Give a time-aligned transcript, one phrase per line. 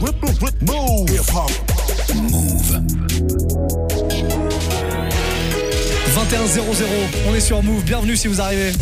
[0.00, 1.08] Move.
[2.14, 2.80] Move.
[6.06, 6.86] 21 00,
[7.28, 7.82] on est sur Move.
[7.82, 8.72] Bienvenue si vous arrivez.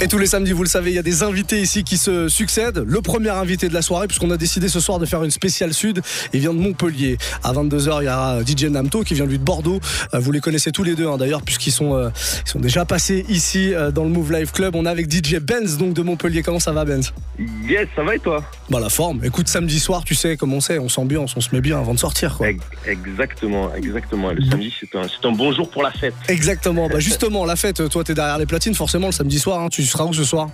[0.00, 2.28] Et tous les samedis, vous le savez, il y a des invités ici qui se
[2.28, 2.84] succèdent.
[2.86, 5.72] Le premier invité de la soirée, puisqu'on a décidé ce soir de faire une spéciale
[5.72, 6.02] sud,
[6.32, 7.16] il vient de Montpellier.
[7.44, 9.78] À 22h, il y aura DJ Namto qui vient lui de Bordeaux.
[10.12, 12.10] Euh, Vous les connaissez tous les deux hein, d'ailleurs, puisqu'ils sont, euh,
[12.44, 14.74] ils sont déjà passés ici euh, dans le Move Live Club.
[14.74, 16.42] On est avec DJ Benz, donc de Montpellier.
[16.42, 17.12] Comment ça va, Benz?
[17.38, 18.44] Yes, ça va et toi?
[18.70, 19.24] Bah, la forme.
[19.24, 21.98] Écoute, samedi soir, tu sais comment c'est, on s'ambiance, on se met bien avant de
[22.00, 22.48] sortir, quoi.
[22.48, 24.30] Ex- Exactement, exactement.
[24.32, 26.14] Le samedi, c'est un, c'est un bon jour pour la fête.
[26.28, 26.88] Exactement.
[26.88, 29.60] Bah, justement, la fête, toi, t'es derrière les platines, forcément, le samedi soir.
[29.60, 29.68] hein.
[29.70, 30.48] tu seras où ce soir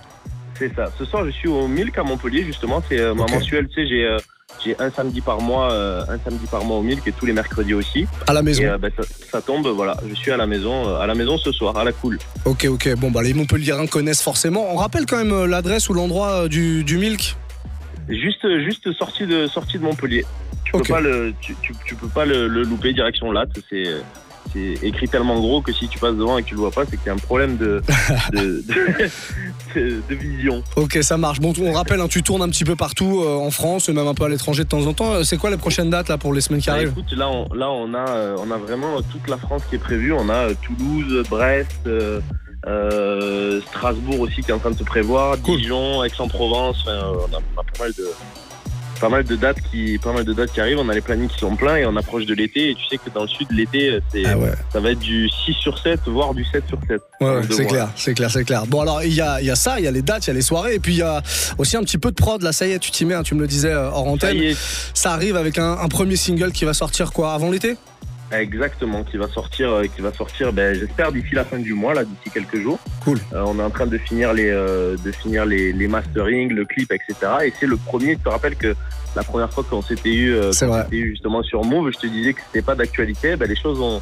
[0.57, 0.91] C'est ça.
[0.97, 2.81] Ce soir, je suis au Milk à Montpellier, justement.
[2.87, 3.67] C'est euh, ma mensuelle.
[3.69, 4.17] Tu sais, j'ai euh,
[4.63, 7.33] j'ai un samedi par mois, euh, un samedi par mois au Milk et tous les
[7.33, 8.05] mercredis aussi.
[8.27, 8.61] À la maison.
[8.63, 9.97] Et euh, bah, ça, ça tombe, voilà.
[10.07, 12.19] Je suis à la maison, euh, à la maison ce soir, à la cool.
[12.45, 12.95] Ok, ok.
[12.97, 14.71] Bon, bah, les Montpelliérains connaissent forcément.
[14.71, 17.35] On rappelle quand même l'adresse ou l'endroit du, du Milk
[18.09, 20.25] Juste, juste sortie de sortie de Montpellier.
[20.65, 20.87] Tu Ok.
[20.87, 23.57] peux pas le, tu, tu, tu peux pas le, le louper direction Latte.
[23.69, 23.83] C'est
[24.53, 26.83] c'est écrit tellement gros que si tu passes devant et que tu le vois pas,
[26.85, 27.81] c'est qu'il y a un problème de
[28.33, 28.63] de, de,
[29.75, 30.63] de- de vision.
[30.75, 31.39] Ok, ça marche.
[31.39, 34.07] Bon, on rappelle, hein, tu tournes un petit peu partout euh, en France, et même
[34.07, 35.13] un peu à l'étranger de temps en temps.
[35.13, 37.29] Euh, C'est quoi les prochaines dates là pour les semaines qui Bah, arrivent écoute, là,
[37.29, 40.11] on, là, on a, euh, on a vraiment toute la France qui est prévue.
[40.13, 41.87] On a euh, Toulouse, Brest,
[43.67, 45.57] Strasbourg aussi qui est en train de se prévoir, Cool.
[45.59, 46.85] Dijon, Aix-en-Provence.
[46.87, 46.91] On
[47.35, 48.05] a pas mal de,
[49.01, 50.77] pas mal de dates qui, pas mal de dates qui arrivent.
[50.79, 52.69] On a les plannings qui sont pleins et on approche de l'été.
[52.69, 54.99] Et tu sais que dans le sud, l'été, euh, c'est, Ah ouais, ça va être
[54.99, 57.01] du 6 sur 7, voire du 7 sur 7.
[57.19, 58.65] ouais, ouais, c'est clair, c'est clair, c'est clair.
[58.67, 60.31] Bon, alors il y a, y a ça, il y a les dates, il y
[60.31, 61.21] a les soirées, et puis il y a
[61.57, 62.41] aussi un petit peu de prod.
[62.43, 64.11] Là, ça y est, tu t'y mets, hein, tu me le disais euh, hors Ça
[64.11, 64.53] antenne.
[64.93, 67.75] Ça arrive avec un, un premier single qui va sortir quoi avant l'été?
[68.31, 71.93] Exactement, qui va sortir, euh, qui va sortir, ben, j'espère d'ici la fin du mois,
[71.93, 72.79] là, d'ici quelques jours.
[73.03, 73.17] Cool.
[73.33, 76.65] Euh, on est en train de finir les, euh, de finir les, les mastering, le
[76.65, 77.15] clip, etc.
[77.45, 78.13] Et c'est le premier.
[78.13, 78.75] Je te rappelle que
[79.15, 80.51] la première fois qu'on s'était eu, euh,
[80.91, 83.35] eu justement sur Move, je te disais que c'était pas d'actualité.
[83.35, 84.01] Ben, les choses ont,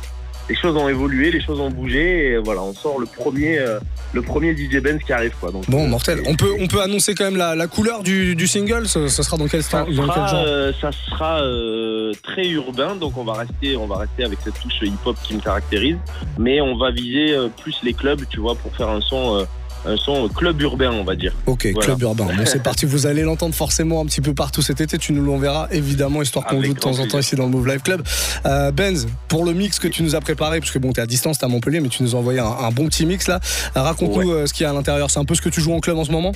[0.49, 2.31] les choses ont évolué, les choses ont bougé.
[2.31, 3.79] Et voilà, on sort le premier, euh,
[4.13, 5.51] le premier DJ Benz qui arrive, quoi.
[5.51, 6.21] Donc, Bon, euh, mortel.
[6.25, 8.87] On peut, on peut annoncer quand même la, la couleur du, du single.
[8.87, 12.95] Ce, ce sera dans quel, Ça dans quel genre euh, ça sera euh, très urbain,
[12.95, 15.97] donc on va rester, on va rester avec cette touche hip-hop qui me caractérise,
[16.37, 19.43] mais on va viser euh, plus les clubs, tu vois, pour faire un son, euh,
[19.85, 21.33] un son club urbain, on va dire.
[21.45, 21.85] Ok, Voilà.
[21.85, 22.25] club urbain.
[22.25, 22.85] Bon, c'est parti.
[22.85, 24.97] Vous allez l'entendre forcément un petit peu partout cet été.
[24.97, 27.67] Tu nous l'enverras évidemment, histoire qu'on joue de temps en temps ici dans le Move
[27.67, 28.03] Live Club.
[28.45, 31.05] Euh, Benz, pour le mix que tu nous as préparé, parce que bon, t'es à
[31.05, 33.39] distance, t'es à Montpellier, mais tu nous as envoyé un, un bon petit mix là.
[33.75, 35.09] Raconte-nous euh, ce qu'il y a à l'intérieur.
[35.09, 36.33] C'est un peu ce que tu joues en club en ce moment?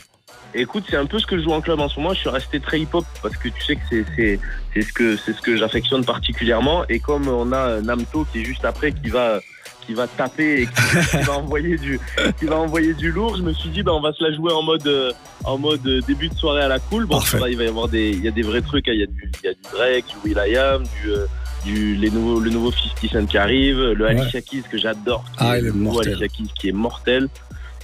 [0.56, 2.14] Écoute, c'est un peu ce que je joue en club en ce moment.
[2.14, 3.82] Je suis resté très hip-hop parce que tu sais que
[4.16, 4.40] c'est
[4.82, 6.84] ce que c'est ce que j'affectionne particulièrement.
[6.90, 9.40] Et comme on a Namto qui est juste après, qui va
[9.86, 12.00] qui va taper et qui, qui va envoyer du
[12.40, 14.52] qui va envoyer du lourd, je me suis dit ben on va se la jouer
[14.54, 15.12] en mode euh,
[15.44, 17.06] en mode euh, début de soirée à la cool.
[17.06, 18.88] Bon, ça va, il va y avoir des il y a des vrais trucs.
[18.88, 18.94] hein.
[18.94, 21.26] Il y a du il y a du Drake, du Will.i.am, du euh,
[21.66, 24.12] du les nouveaux le nouveau 50 Cent qui arrive, le Ouais.
[24.12, 26.10] Alicia Keys que j'adore, Ah, il est mortel.
[26.14, 27.28] Alicia Keys qui est mortel.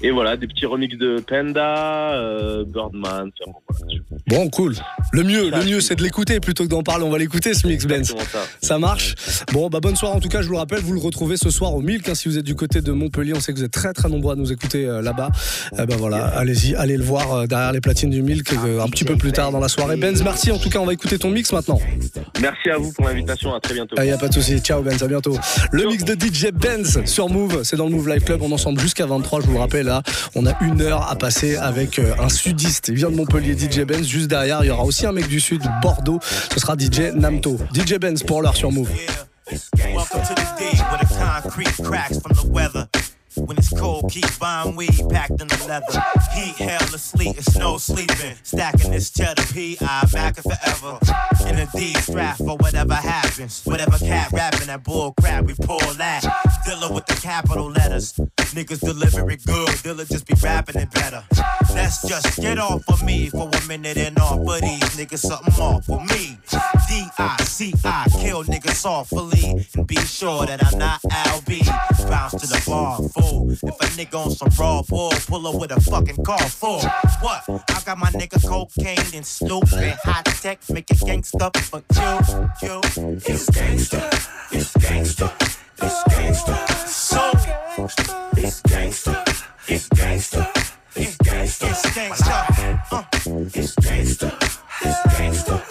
[0.02, 3.30] Et voilà, des petits remixes de Panda, euh, Birdman.
[3.42, 3.94] enfin, bon, voilà.
[4.28, 4.76] Bon, cool.
[5.12, 7.04] Le mieux, Ça, le mieux, c'est- de l'écouter plutôt que d'en parler.
[7.04, 8.16] On va l'écouter ce mix, Benz.
[8.32, 8.40] Ça.
[8.62, 9.16] Ça marche.
[9.52, 10.42] Bon, bah bonne soirée en tout cas.
[10.42, 12.08] Je vous le rappelle, vous le retrouvez ce soir au Milk.
[12.08, 14.08] hein, si vous êtes du côté de Montpellier, on sait que vous êtes très très
[14.08, 15.30] nombreux à nous écouter euh, là-bas.
[15.78, 19.04] Eh ben voilà, allez-y, allez le voir euh, derrière les platines du Milk un petit
[19.04, 19.98] peu plus tard dans la soirée.
[19.98, 20.52] Benz, merci.
[20.52, 21.80] En tout cas, on va écouter ton mix maintenant.
[22.42, 23.54] Merci à vous pour l'invitation.
[23.54, 23.96] À très bientôt.
[24.00, 24.60] Il y a pas de souci.
[24.60, 25.38] Ciao Benz, à bientôt.
[25.74, 28.42] Le mix de DJ Benz sur Move, c'est dans le Move Live Club.
[28.44, 29.42] On est ensemble jusqu'à 23.
[29.42, 29.89] Je vous le rappelle
[30.36, 32.90] on a une heure à passer avec euh, un sudiste.
[32.90, 34.08] Il vient de Montpellier, DJ Benz.
[34.08, 36.20] Juste derrière, il y aura aussi un mec du sud, Bordeaux.
[36.54, 37.58] Ce sera DJ Namto.
[37.74, 38.90] DJ Benz pour l'heure sur Move.
[43.50, 46.04] When it's cold, keep buying weed packed in the leather.
[46.36, 48.36] Heat, hell, or sleet, it's no sleeping.
[48.44, 50.06] Stacking this cheddar P.I.
[50.14, 51.00] back it forever.
[51.50, 53.64] In a D strap for whatever happens.
[53.64, 56.22] Whatever cat rapping that bull crap, we pull that.
[56.68, 58.14] Dilla with the capital letters.
[58.54, 61.24] Niggas deliver it good, Dilla just be rapping it better.
[61.74, 65.54] Let's just get off of me for a minute and off of these niggas something
[65.56, 66.38] off with me.
[66.88, 69.66] D-I-C-I, kill niggas softly.
[69.76, 71.66] And be sure that I'm not LB.
[72.10, 73.39] Bounce to the bar, fool.
[73.48, 76.82] If a nigga on some raw bull, pull up with a fucking car full.
[77.22, 77.44] What?
[77.50, 82.68] I got my nigga cocaine and Snoop and hot tech, make it gangsta, but you,
[82.68, 82.82] you,
[83.26, 84.00] it's gangsta,
[84.52, 85.32] it's gangsta,
[85.82, 86.88] it's gangsta.
[86.88, 87.32] So,
[88.38, 89.16] it's gangsta,
[89.68, 90.44] it's gangsta,
[90.96, 93.04] it's gangsta, it's gangsta, uh,
[93.56, 94.30] it's gangsta,
[94.82, 95.62] it's gangsta,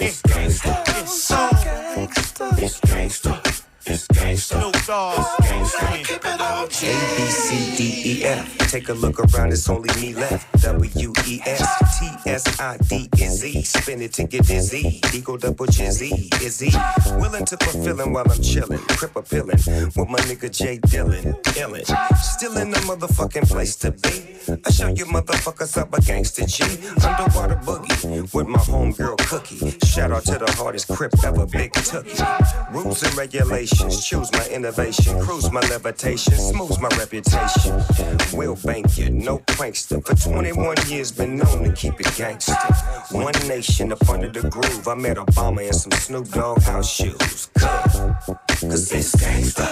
[0.00, 6.37] it's gangsta, it's so gangsta, it's gangsta, it's gangsta, Snoop Dogg, it's gangsta.
[6.68, 10.46] A B C D E F Take a look around, it's only me left.
[10.62, 13.62] W E S T S I D is E.
[13.62, 15.00] Spin it to get dizzy.
[15.14, 16.12] Eagle double jizzy.
[16.42, 16.70] Is he
[17.18, 18.86] willing to fulfill while I'm chillin'?
[18.98, 21.32] Crip a pillin' with my nigga Jay Dillon.
[21.56, 21.86] Illin'.
[22.18, 24.36] Still in the motherfucking place to be.
[24.66, 26.64] I show you motherfuckers up a gangster G.
[27.02, 29.78] Underwater boogie with my homegirl Cookie.
[29.86, 32.72] Shout out to the hardest crip ever, Big Tookie.
[32.74, 35.18] Rules and regulations, choose my innovation.
[35.20, 37.82] Cruise my levitation, smooths my reputation.
[38.36, 40.04] Will bank you, no prankster.
[40.04, 42.54] For 21 years, been known to keep it gangster.
[43.12, 44.88] One nation up under the groove.
[44.88, 47.48] I met Obama in some Snoop Dogg house shoes.
[47.58, 47.96] Cause,
[48.60, 49.67] Cause it's gangsta,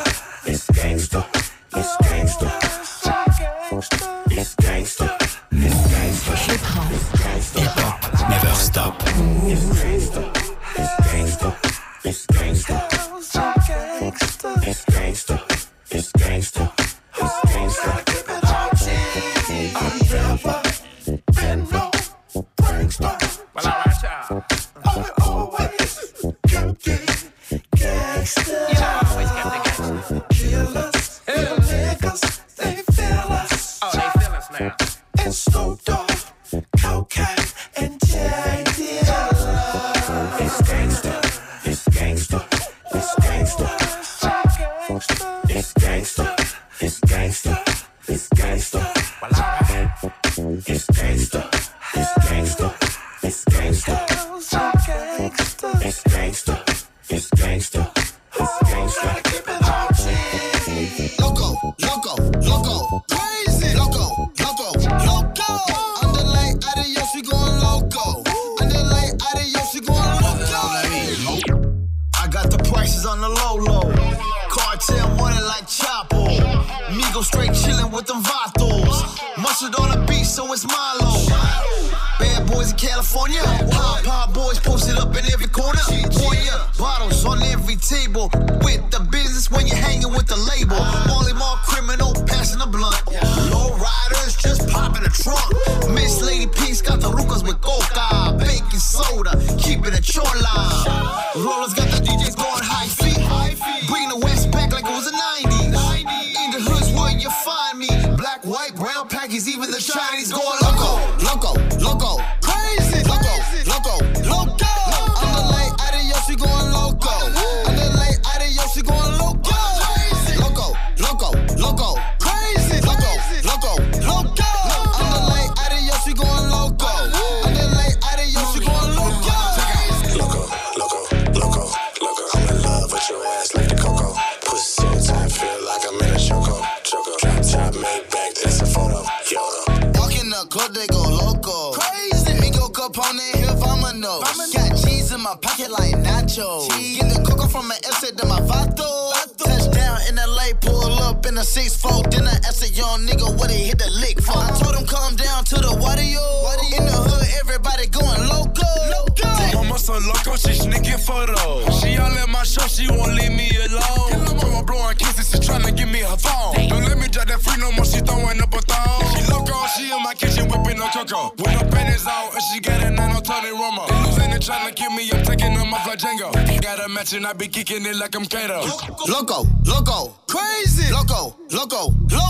[177.06, 178.62] Got a match and I be kicking it like I'm Kato.
[179.06, 180.92] Loco, loco, crazy.
[180.92, 182.25] Loco, loco, loco.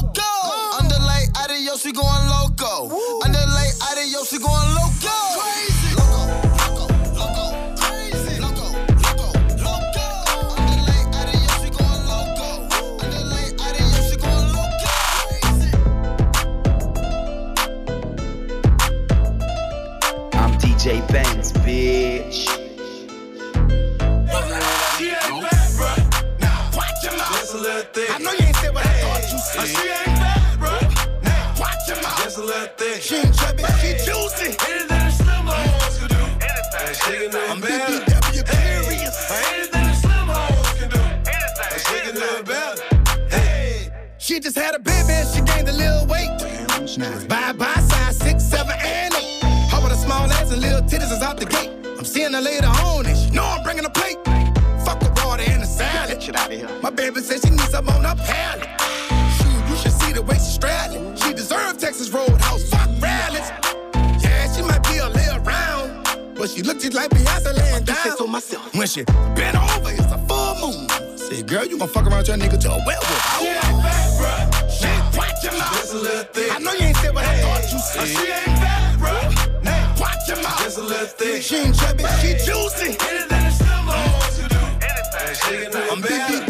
[44.27, 46.27] She just had a baby and she gained a little weight.
[47.29, 49.41] Bye bye, size six, seven, and eight.
[49.71, 51.71] Her with a small ass and little titties is out the gate.
[51.97, 54.17] I'm seeing her later on and she know I'm bringing a plate.
[54.85, 56.21] Fuck the water and the salad.
[56.21, 56.69] Shit out of here.
[56.83, 58.69] My baby said she needs some on her palate.
[59.39, 61.15] Shoot, you should see the way she's straddling.
[61.19, 62.69] She deserves Texas Roadhouse.
[62.69, 63.49] Fuck rallies.
[64.25, 66.05] Yeah, she might be a little round,
[66.35, 68.17] but she looked just like Beyonce laying down.
[68.19, 68.75] So myself.
[68.75, 70.89] When she bent over, it's a full moon.
[71.17, 73.39] Say, girl, you gon' fuck around your nigga to a werewolf.
[73.41, 73.86] Yeah,
[75.97, 76.53] a little thick.
[76.55, 78.03] I know you ain't said what I thought you said.
[78.03, 79.61] Oh, she ain't bad, bro.
[79.63, 80.63] Now, watch your mouth.
[80.63, 81.43] Just a little thick.
[81.43, 82.97] She ain't chubby, she juicy.
[83.01, 84.61] Anything the slim hoes can do.
[85.63, 85.91] Anything.
[85.91, 86.46] I'm BBW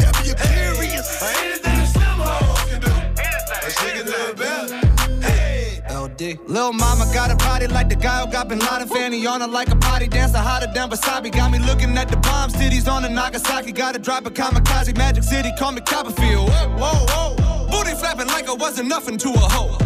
[6.17, 6.39] LD.
[6.47, 9.47] Lil mama got a body like the guy who got Bin Laden fanny on her
[9.47, 11.31] like a potty dancer hotter than wasabi.
[11.31, 13.71] Got me looking at the bomb cities on the Nagasaki.
[13.71, 14.95] Gotta drop a kamikaze.
[14.97, 16.49] Magic City, call me Copperfield.
[16.49, 17.67] Whoa, whoa, whoa.
[17.69, 19.77] Booty flapping like it wasn't nothing to a hoe.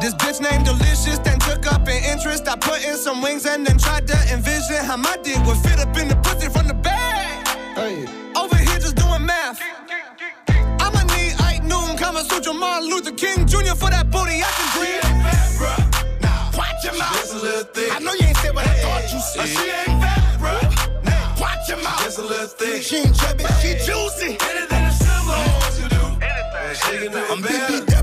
[0.00, 2.46] This bitch named Delicious, then took up an interest.
[2.48, 5.78] I put in some wings and then tried to envision how my dick would fit
[5.80, 7.46] up in the pussy from the back.
[8.36, 9.60] Over here just doing math.
[11.86, 13.74] I'ma need Ike Noon, Kama Sutra, Martin Luther King Jr.
[13.74, 15.02] for that booty I can breathe.
[16.56, 17.12] Watch your mouth.
[17.14, 17.94] Just a little thick.
[17.94, 19.46] I know you ain't said what I thought you said.
[19.46, 21.00] She ain't fat, bro.
[21.04, 22.02] Now, watch your mouth.
[22.02, 22.82] Just a little thick.
[22.82, 24.36] She ain't chubby, she juicy.
[24.40, 26.26] Anything the slim hoes can do.
[26.26, 27.95] And she can do it I'm better.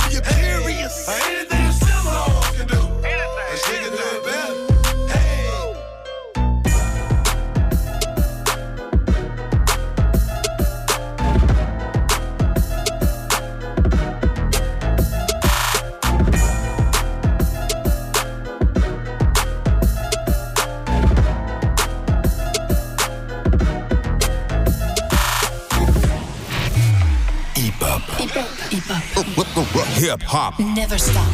[28.73, 29.85] Hip hop.
[29.99, 30.59] Hip hop.
[30.59, 31.31] Never stop.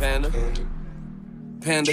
[0.00, 0.28] Panda.
[1.60, 1.92] Panda.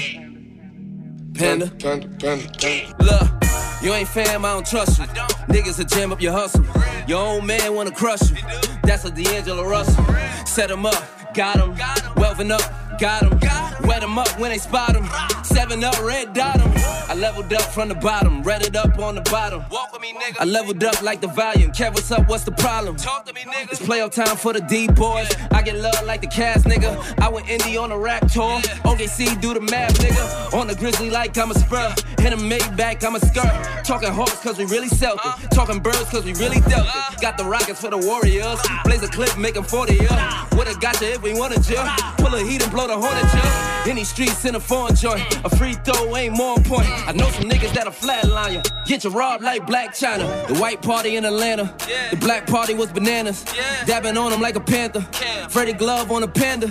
[1.36, 1.68] Panda.
[1.78, 2.96] Panda, panda, panda.
[3.00, 5.06] Look, you ain't fam, I don't trust you.
[5.54, 6.66] Niggas will jam up your hustle.
[7.08, 8.38] Your own man wanna crush you.
[8.82, 10.04] That's a D'Angelo Russell.
[10.48, 11.04] Set him up,
[11.36, 11.76] got him.
[12.16, 12.64] Welving up,
[13.00, 13.40] got him.
[13.88, 15.08] Wet him up when they spot him.
[15.44, 16.72] Seven up, red dot him.
[17.08, 19.64] I leveled up from the bottom, read it up on the bottom.
[19.70, 20.38] Walk with me, nigga.
[20.40, 21.72] I leveled up like the volume.
[21.72, 22.28] Kev, what's up?
[22.28, 22.96] What's the problem?
[22.96, 23.72] Talk to me, nigga.
[23.72, 25.32] It's playoff time for the D boys.
[25.52, 27.20] I get love like the cast, nigga.
[27.22, 28.60] I went indie on a rap tour.
[28.84, 30.54] OKC, do the math, nigga.
[30.60, 31.94] On the Grizzly like I'm a spur.
[32.20, 33.84] Hit a Maybach, I'm a skirt.
[33.86, 35.22] Talking hawks cause we really sell it.
[35.24, 35.36] Uh.
[35.50, 36.96] Talking birds cause we really dealt it.
[36.96, 37.16] Uh.
[37.22, 38.60] Got the rockets for the Warriors.
[38.68, 38.80] Uh.
[38.84, 40.48] Blaze a clip, make 'em 40 yeah.
[40.58, 41.78] Would've got you if we wanted you.
[42.18, 43.84] Pull a heat and blow the hornet yeah.
[43.88, 45.22] Any streets in a foreign joint.
[45.46, 46.92] A free throw ain't more important.
[47.08, 48.62] I know some niggas that'll flatline you.
[48.86, 50.48] Get you robbed like Blac Chyna.
[50.48, 51.74] The white party in Atlanta.
[52.10, 53.46] The black party was bananas.
[53.86, 55.02] Dabbing on them like a panther.
[55.50, 56.68] Freddy Glove on a panda.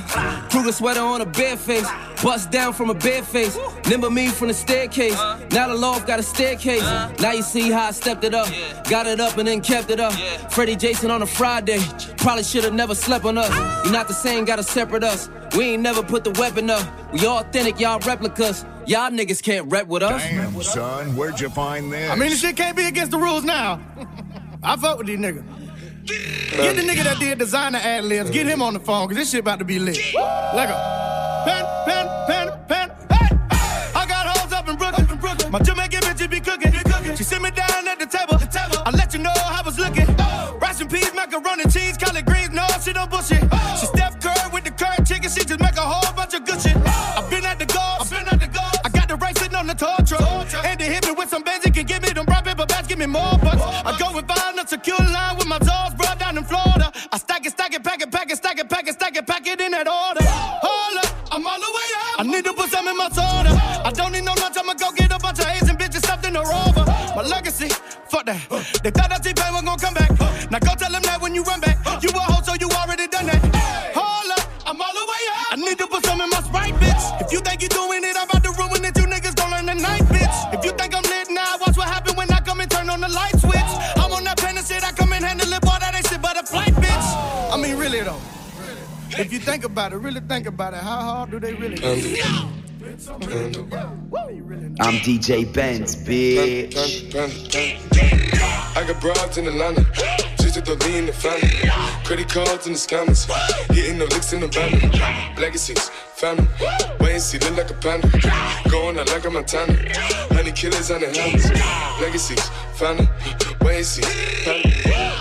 [0.50, 1.87] Kruger sweater on a bare face.
[2.23, 3.56] Bust down from a bare face.
[3.88, 5.18] Nimble me from the staircase.
[5.18, 5.38] Uh.
[5.52, 6.83] Now the loft got a staircase.
[6.83, 7.14] Uh.
[7.21, 8.49] Now you see how I stepped it up.
[8.88, 10.14] Got it up and then kept it up.
[10.50, 11.78] Freddie Jason on a Friday.
[12.16, 13.49] Probably should've never slept on us.
[13.50, 13.83] Ah.
[13.85, 15.28] You're not the same, gotta separate us.
[15.57, 16.87] We ain't never put the weapon up.
[17.13, 18.65] We authentic, y'all replicas.
[18.87, 20.23] Y'all niggas can't rep with us.
[20.23, 22.11] Damn, son, where'd you find this?
[22.11, 23.81] I mean, this shit can't be against the rules now.
[24.63, 25.45] I fuck with these niggas.
[26.07, 29.31] Get the nigga that did designer ad libs, get him on the phone, cause this
[29.31, 29.99] shit about to be lit.
[30.15, 33.37] Like a pen, pen, pen, pen, hey!
[33.95, 35.05] I got hoes up in Brooklyn.
[35.51, 36.73] My Jamaican bitch be cooking.
[37.17, 38.39] She sit me down at the table.
[38.39, 40.07] table I let you know how I was looking.
[40.59, 43.41] Rice and peas, macaroni, cheese, collard greens, no, she don't bullshit.
[43.79, 43.87] She
[63.05, 63.53] my soda.
[63.85, 66.37] I don't need no lunch, I'ma go get a bunch of Asian bitches stuffed in
[66.37, 66.85] a rover.
[67.17, 67.69] My legacy,
[68.09, 68.41] fuck that.
[68.83, 70.11] They thought that T-Pain was gonna come back.
[70.51, 71.77] Now go tell them that when you run back.
[72.03, 73.41] You a hoe, so you already done that.
[73.95, 75.53] Hold up, I'm all the way up.
[75.53, 77.05] I need to put some in my Sprite, bitch.
[77.21, 78.97] If you think you're doing it, I'm about to ruin it.
[78.97, 80.37] You niggas gon' learn the tonight, bitch.
[80.55, 83.01] If you think I'm lit now, watch what happen when I come and turn on
[83.01, 83.73] the light switch.
[84.01, 86.23] I'm on that pen and shit, I come and handle it, boy, that ain't shit
[86.23, 87.09] but a flight, bitch.
[87.53, 88.21] I mean, really though.
[89.17, 91.77] If you think about it, really think about it, how hard do they really?
[93.07, 96.75] I'm DJ Benz, bitch.
[98.77, 99.85] I got broads in Atlanta.
[100.39, 101.51] Just to lean in the family.
[102.05, 103.27] Credit cards and the scammers.
[103.75, 105.37] Hitting the licks in the van.
[105.37, 106.47] Legacies, family.
[107.01, 108.09] Wait and see, look like a panda.
[108.71, 109.75] Going out like a Montana.
[110.33, 111.51] Honey killers on the hands.
[112.01, 113.09] Legacies, family.
[113.61, 114.03] Wait and see,
[114.45, 114.73] family.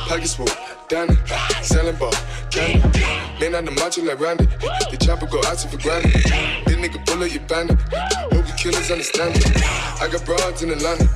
[0.08, 0.73] Pockets full.
[0.93, 1.17] Danny,
[1.63, 2.13] selling ball,
[2.51, 3.01] candy.
[3.41, 4.45] Man on the macho like Randy.
[4.45, 6.13] The chopper go out for granted.
[6.13, 7.81] This nigga bullet, you bandit.
[8.29, 9.57] Hope you killers understand it.
[9.97, 11.09] I got broads in Atlanta.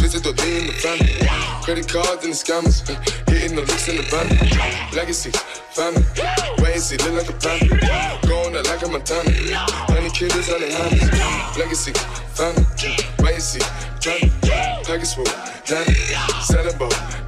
[0.00, 1.12] Twisted the lean in the family.
[1.60, 2.80] Credit cards and the scammers.
[3.28, 4.32] Hitting the licks in the van.
[4.96, 5.28] Legacy,
[5.76, 6.00] family.
[6.64, 7.76] Wait see, look like a panda.
[8.24, 9.28] Going out like a Montana.
[9.92, 11.04] Honey killers on the hands.
[11.60, 11.92] Legacy,
[12.32, 12.64] family.
[13.20, 13.60] Wait see,
[15.14, 15.24] full,
[15.64, 15.94] Danny.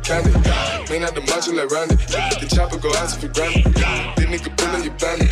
[0.02, 0.30] Candy.
[0.90, 1.20] Man out the
[1.54, 1.96] like Randy.
[1.96, 3.28] The chopper go out for
[4.26, 5.22] nigga pull and you banned.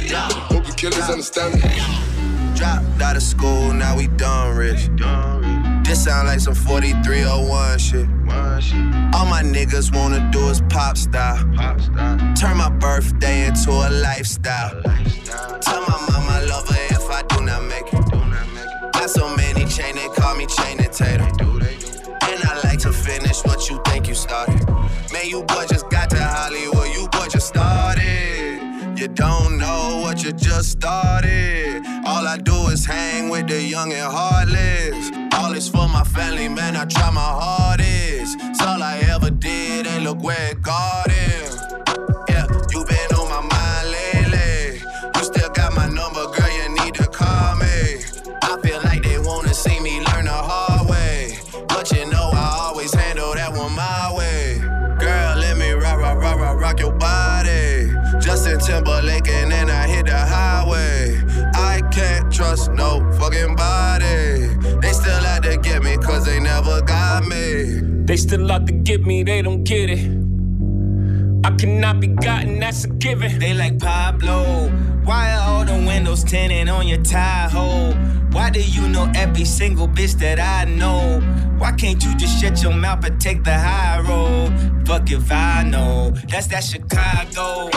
[0.50, 1.60] Hope the killers understand me.
[2.56, 4.88] Dropped out of school, now we done rich.
[5.84, 8.06] This sound like some 4301 shit.
[9.14, 11.38] All my niggas wanna do is pop style.
[12.34, 14.82] Turn my birthday into a lifestyle.
[15.60, 16.87] Tell my mama I love her
[20.38, 21.24] me chain and tater.
[21.24, 24.64] And I like to finish what you think you started.
[25.12, 28.60] Man, you boy just got to Hollywood, you boy just started.
[28.96, 31.84] You don't know what you just started.
[32.06, 35.10] All I do is hang with the young and heartless.
[35.34, 36.76] All is for my family, man.
[36.76, 38.38] I try my hardest.
[38.40, 41.47] It's all I ever did, and look where it got him.
[68.18, 70.04] Still out to get me, they don't get it.
[71.44, 73.38] I cannot be gotten, that's a given.
[73.38, 74.68] They like Pablo.
[75.04, 77.94] Why are all the windows tinted on your Tahoe?
[78.32, 81.20] Why do you know every single bitch that I know?
[81.58, 84.52] Why can't you just shut your mouth and take the high road?
[84.86, 86.10] Fuck if I know.
[86.28, 87.70] That's that Chicago.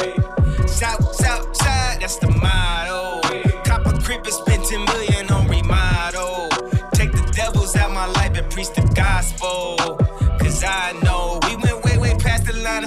[0.68, 3.22] South, south side, that's the motto.
[3.64, 6.50] Copper creeper spent 10 million on remodel.
[6.94, 10.01] Take the devils out my life and preach the gospel.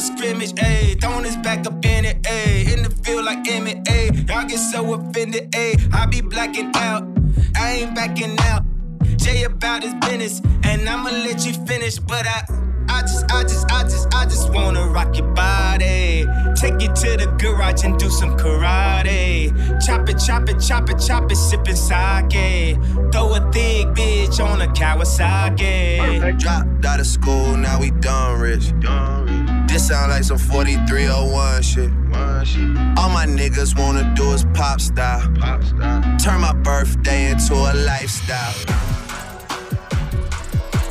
[0.04, 0.52] Scrimmage.
[0.52, 2.22] Ayy, throwing his back up in it.
[2.22, 3.84] Ayy, in the field like Emmett.
[3.84, 5.50] Ayy, y'all get so offended.
[5.52, 7.04] Ayy, I be blacking out.
[7.56, 8.64] I ain't backing out.
[9.16, 11.98] Jay about his business, and I'ma let you finish.
[11.98, 12.42] But I,
[12.88, 16.26] I just, I just, I just, I just wanna rock your body.
[16.56, 19.50] Take you to the garage and do some karate.
[19.84, 22.76] Chop it, chop it, chop it, chop it, sipping sake.
[23.12, 26.38] Throw a thick bitch on a Kawasaki.
[26.38, 28.72] Dropped out of school, now we done rich.
[29.74, 31.90] This sound like some 4301 shit.
[32.96, 35.22] All my niggas wanna do is pop style.
[36.16, 38.93] Turn my birthday into a lifestyle.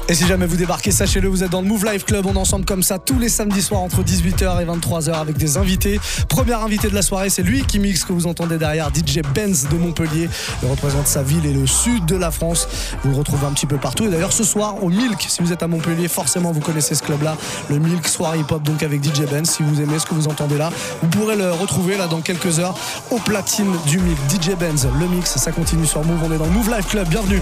[0.09, 2.25] Et si jamais vous débarquez, sachez-le, vous êtes dans le Move Life Club.
[2.25, 5.57] On est ensemble comme ça tous les samedis soirs entre 18h et 23h avec des
[5.57, 5.97] invités.
[6.27, 9.69] Premier invité de la soirée, c'est lui qui mixe que vous entendez derrière, DJ Benz
[9.69, 10.29] de Montpellier.
[10.61, 12.67] Il représente sa ville et le sud de la France.
[13.03, 14.05] Vous le retrouvez un petit peu partout.
[14.05, 17.03] Et d'ailleurs, ce soir, au Milk, si vous êtes à Montpellier, forcément vous connaissez ce
[17.03, 17.37] club-là.
[17.69, 19.49] Le Milk, soirée hip-hop, donc avec DJ Benz.
[19.49, 20.69] Si vous aimez ce que vous entendez là,
[21.01, 22.77] vous pourrez le retrouver là dans quelques heures
[23.09, 24.17] au platine du Milk.
[24.29, 26.19] DJ Benz, le mix, ça continue sur Move.
[26.25, 27.07] On est dans le Move Life Club.
[27.07, 27.41] Bienvenue.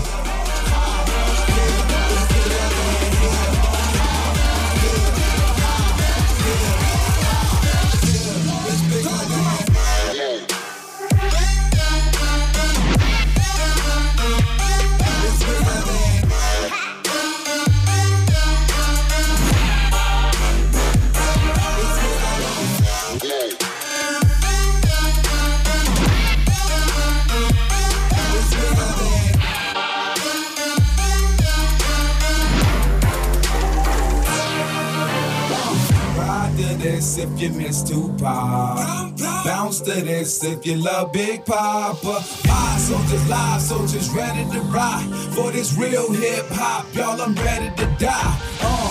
[37.16, 39.18] This if you miss Tupac.
[39.46, 42.24] Bounce to this if you love Big Papa.
[42.48, 46.94] My soldiers, live soldiers, ready to ride for this real hip hop.
[46.94, 48.40] Y'all, I'm ready to die.
[48.62, 48.91] Uh.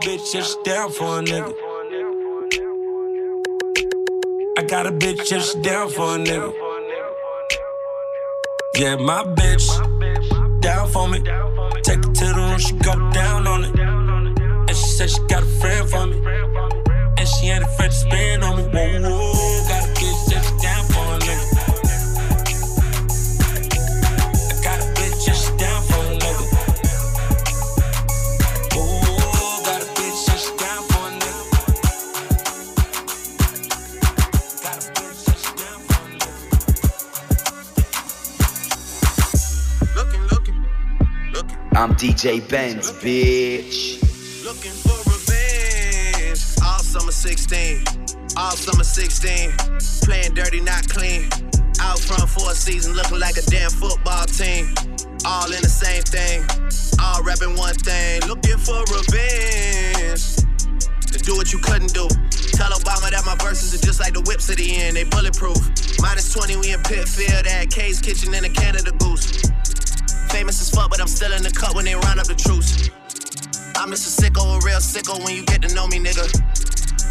[0.00, 1.54] Bitch that's down for a nigga.
[4.56, 6.52] I got a bitch that's down for a nigga.
[8.76, 9.68] Yeah, my bitch
[10.60, 11.18] down for me.
[11.82, 13.78] Take it to the room, she go down on it.
[13.78, 16.16] And she said she got a friend for me.
[17.18, 18.62] And she ain't afraid to spin on me.
[18.72, 19.39] Whoa, whoa,
[41.80, 44.04] I'm DJ Benz, bitch.
[44.44, 46.44] Looking for revenge.
[46.62, 47.84] All summer 16.
[48.36, 49.50] All summer 16.
[50.04, 51.30] Playing dirty, not clean.
[51.80, 54.74] Out front for a season, looking like a damn football team.
[55.24, 56.44] All in the same thing.
[57.00, 58.28] All rapping one thing.
[58.28, 60.36] Looking for revenge.
[60.36, 62.06] To do what you couldn't do.
[62.60, 64.98] Tell Obama that my verses are just like the whips at the end.
[64.98, 65.56] They bulletproof.
[65.98, 69.49] Minus 20, we in Pitfield at K's Kitchen in a Canada Goose.
[70.30, 72.88] Famous as fuck, but I'm still in the cut when they round up the truce.
[73.76, 76.22] I'm just a sicko, a real sicko when you get to know me, nigga.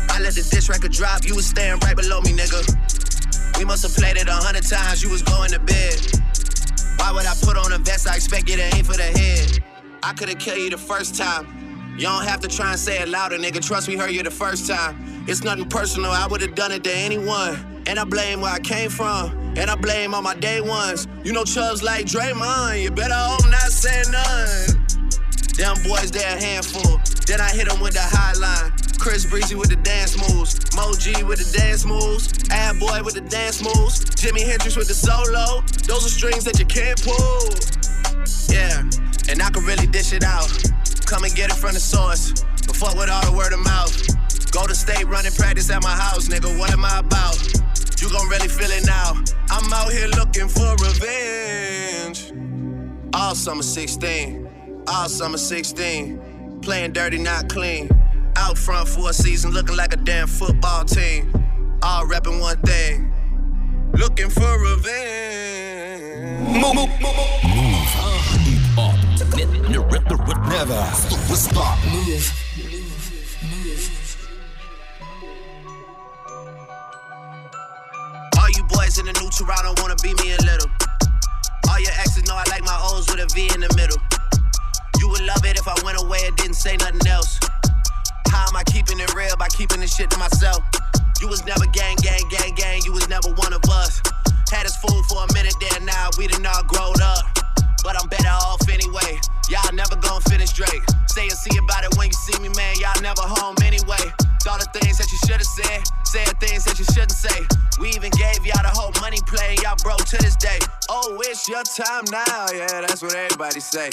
[0.09, 2.63] I let the dish record drop, you was staying right below me, nigga.
[3.57, 5.99] We must have played it a hundred times, you was going to bed.
[6.95, 8.07] Why would I put on a vest?
[8.07, 9.63] I expect you to aim for the head.
[10.01, 11.95] I could've killed you the first time.
[11.97, 13.65] You don't have to try and say it louder, nigga.
[13.65, 15.25] Trust me, heard you the first time.
[15.27, 17.83] It's nothing personal, I would've done it to anyone.
[17.85, 19.38] And I blame where I came from.
[19.57, 21.07] And I blame all my day ones.
[21.23, 22.81] You know Chubbs like Draymond.
[22.81, 24.85] You better hope not say none.
[25.57, 26.99] Them boys, they a handful.
[27.27, 28.71] Then I hit them with the hotline.
[28.99, 30.59] Chris Breezy with the dance moves.
[30.75, 32.31] Mo G with the dance moves.
[32.51, 34.03] Ad Boy with the dance moves.
[34.15, 35.61] Jimi Hendrix with the solo.
[35.87, 37.49] Those are strings that you can't pull.
[38.47, 38.83] Yeah,
[39.31, 40.51] and I can really dish it out.
[41.05, 42.43] Come and get it from the source.
[42.67, 43.91] But fuck with all the word of mouth.
[44.51, 46.57] Go to state running practice at my house, nigga.
[46.57, 47.37] What am I about?
[48.01, 49.11] You gon' really feel it now.
[49.49, 52.31] I'm out here looking for revenge.
[53.13, 56.59] All summer 16, all summer 16.
[56.61, 57.89] Playing dirty, not clean.
[58.37, 61.33] Out front for a season, looking like a damn football team.
[61.81, 63.11] All repping one thing.
[63.91, 66.39] Looking for revenge.
[66.53, 67.89] Move, move, move, move.
[67.99, 68.95] Uh, hip hop.
[70.49, 71.77] Never stop.
[71.91, 72.68] Move.
[79.29, 80.69] New Toronto wanna be me a little.
[81.69, 83.97] All your exes know I like my O's with a V in the middle.
[84.99, 87.39] You would love it if I went away and didn't say nothing else.
[88.29, 90.63] How am I keeping it real by keeping this shit to myself?
[91.21, 92.81] You was never gang, gang, gang, gang.
[92.85, 94.01] You was never one of us.
[94.51, 97.48] Had us fooled for a minute there, now we done all grown up.
[97.83, 99.19] But I'm better off anyway.
[99.49, 100.83] Y'all never gonna finish Drake.
[101.07, 102.75] Say and see about it when you see me, man.
[102.77, 104.03] Y'all never home anyway.
[104.43, 107.43] Thought of things that you should've said, said things that you shouldn't say.
[107.79, 110.59] We even gave y'all the whole money play, y'all broke to this day.
[110.89, 113.89] Oh, it's your time now, yeah, that's what everybody say.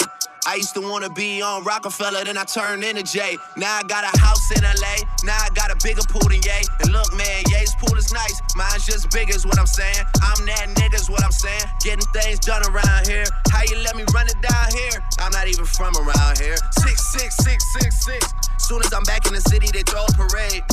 [0.47, 3.37] I used to wanna be on Rockefeller, then I turned into Jay.
[3.57, 6.63] Now I got a house in LA, now I got a bigger pool than Ye.
[6.79, 10.07] And look, man, Ye's pool is nice, mine's just big, is what I'm saying.
[10.23, 11.67] I'm that nigga's what I'm saying.
[11.83, 13.25] Getting things done around here.
[13.51, 15.03] How you let me run it down here?
[15.19, 16.55] I'm not even from around here.
[16.79, 18.33] Six, six, six, six, six.
[18.59, 20.63] Soon as I'm back in the city, they throw a parade.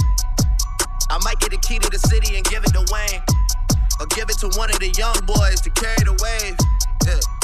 [1.11, 3.23] I might get the key to the city and give it to Wayne.
[3.99, 6.55] Or give it to one of the young boys to carry the wave.
[7.11, 7.44] Yeah.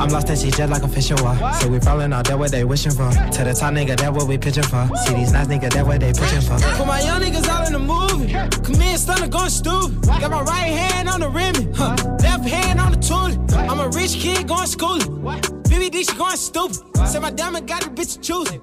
[0.00, 1.50] I'm lost at sea just like a fish in water.
[1.60, 3.10] So we falling out, that what they wishing for.
[3.10, 4.88] To the top nigga, that what we pitching for.
[5.04, 6.58] See these nice niggas, that what they pitching for.
[6.76, 8.32] Put my young niggas out in the movie.
[8.32, 10.02] Come in, stunner going stupid.
[10.02, 11.96] Got my right hand on the rim, huh?
[12.22, 13.38] left hand on the toilet.
[13.70, 15.22] I'm a rich kid going schooling.
[15.68, 16.78] BBD, she going stupid.
[17.06, 18.60] Said my diamond got the bitch choosing.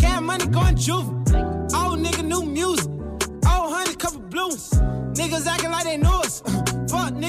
[0.00, 1.12] Cash money going juvie.
[1.74, 2.88] Old nigga, new music.
[2.88, 4.70] Old honey, couple blues.
[5.14, 5.98] Niggas acting like they.
[5.98, 6.19] Fuck,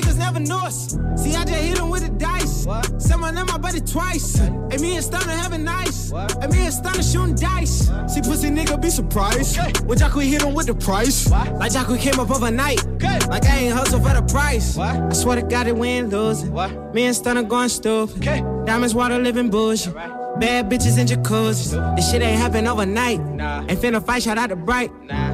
[0.02, 0.98] niggas never know us.
[1.16, 2.64] See, I just hit them with the dice.
[2.98, 4.40] Said my name, my buddy twice.
[4.40, 6.12] And me and Stunner having nice.
[6.12, 7.90] And me and Stunner shooting dice.
[8.08, 9.58] See, pussy nigga be surprised.
[9.86, 11.30] When Jacque hit him with the price.
[11.30, 12.86] Like Jacque came up overnight.
[13.30, 14.78] Like I ain't hustle for the price.
[14.78, 16.54] I swear to God, it we ain't losing.
[16.94, 18.22] Me and Stunner going stupid.
[18.66, 19.94] Diamonds, water, living bullshit.
[19.94, 21.96] Bad bitches in jacuzzis.
[21.96, 23.20] This shit ain't happen overnight.
[23.20, 24.92] Ain't finna fight, shout out to Bright.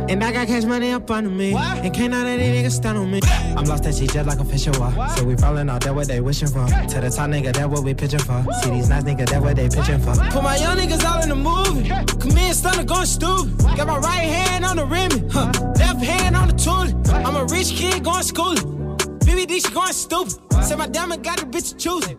[0.09, 1.53] And I got cash money up under me.
[1.53, 3.19] And can't none of these niggas stand on me.
[3.57, 5.07] I'm lost at sea just like a fish in water.
[5.15, 6.65] So we falling out, that what they wishing for.
[6.65, 8.45] To the top nigga, that what we pitching for.
[8.61, 10.13] See these nice niggas, that what they pitching for.
[10.31, 11.89] Put my young niggas out in the movie.
[11.89, 13.57] Come in, stunner going stupid.
[13.75, 15.51] Got my right hand on the rim, huh?
[15.77, 16.87] left hand on the tool.
[17.13, 18.97] I'm a rich kid going schooling.
[19.25, 20.35] BBD, she going stupid.
[20.63, 22.17] Said my diamond got the bitch choosing.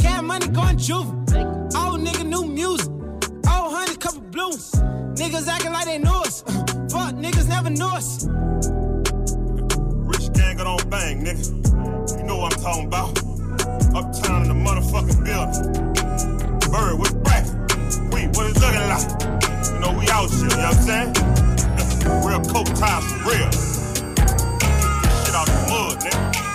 [0.00, 1.14] Cash money going juvie.
[1.76, 2.88] Old nigga, new music.
[2.88, 4.72] Old honey, couple blues.
[5.18, 6.17] Niggas acting like they know us.
[6.17, 6.17] Fuck, niggas
[7.68, 8.26] never knew us.
[10.06, 12.18] Rich gang on bang, nigga.
[12.18, 13.18] You know what I'm talking about.
[13.94, 15.92] Uptown in the motherfucking building.
[16.70, 17.46] Bird, what's back?
[18.12, 19.06] We, what it looking like?
[19.72, 21.14] You know, we out here, you know what I'm saying?
[22.24, 23.50] real coat ties for real.
[24.18, 26.47] Get shit out the mud, nigga.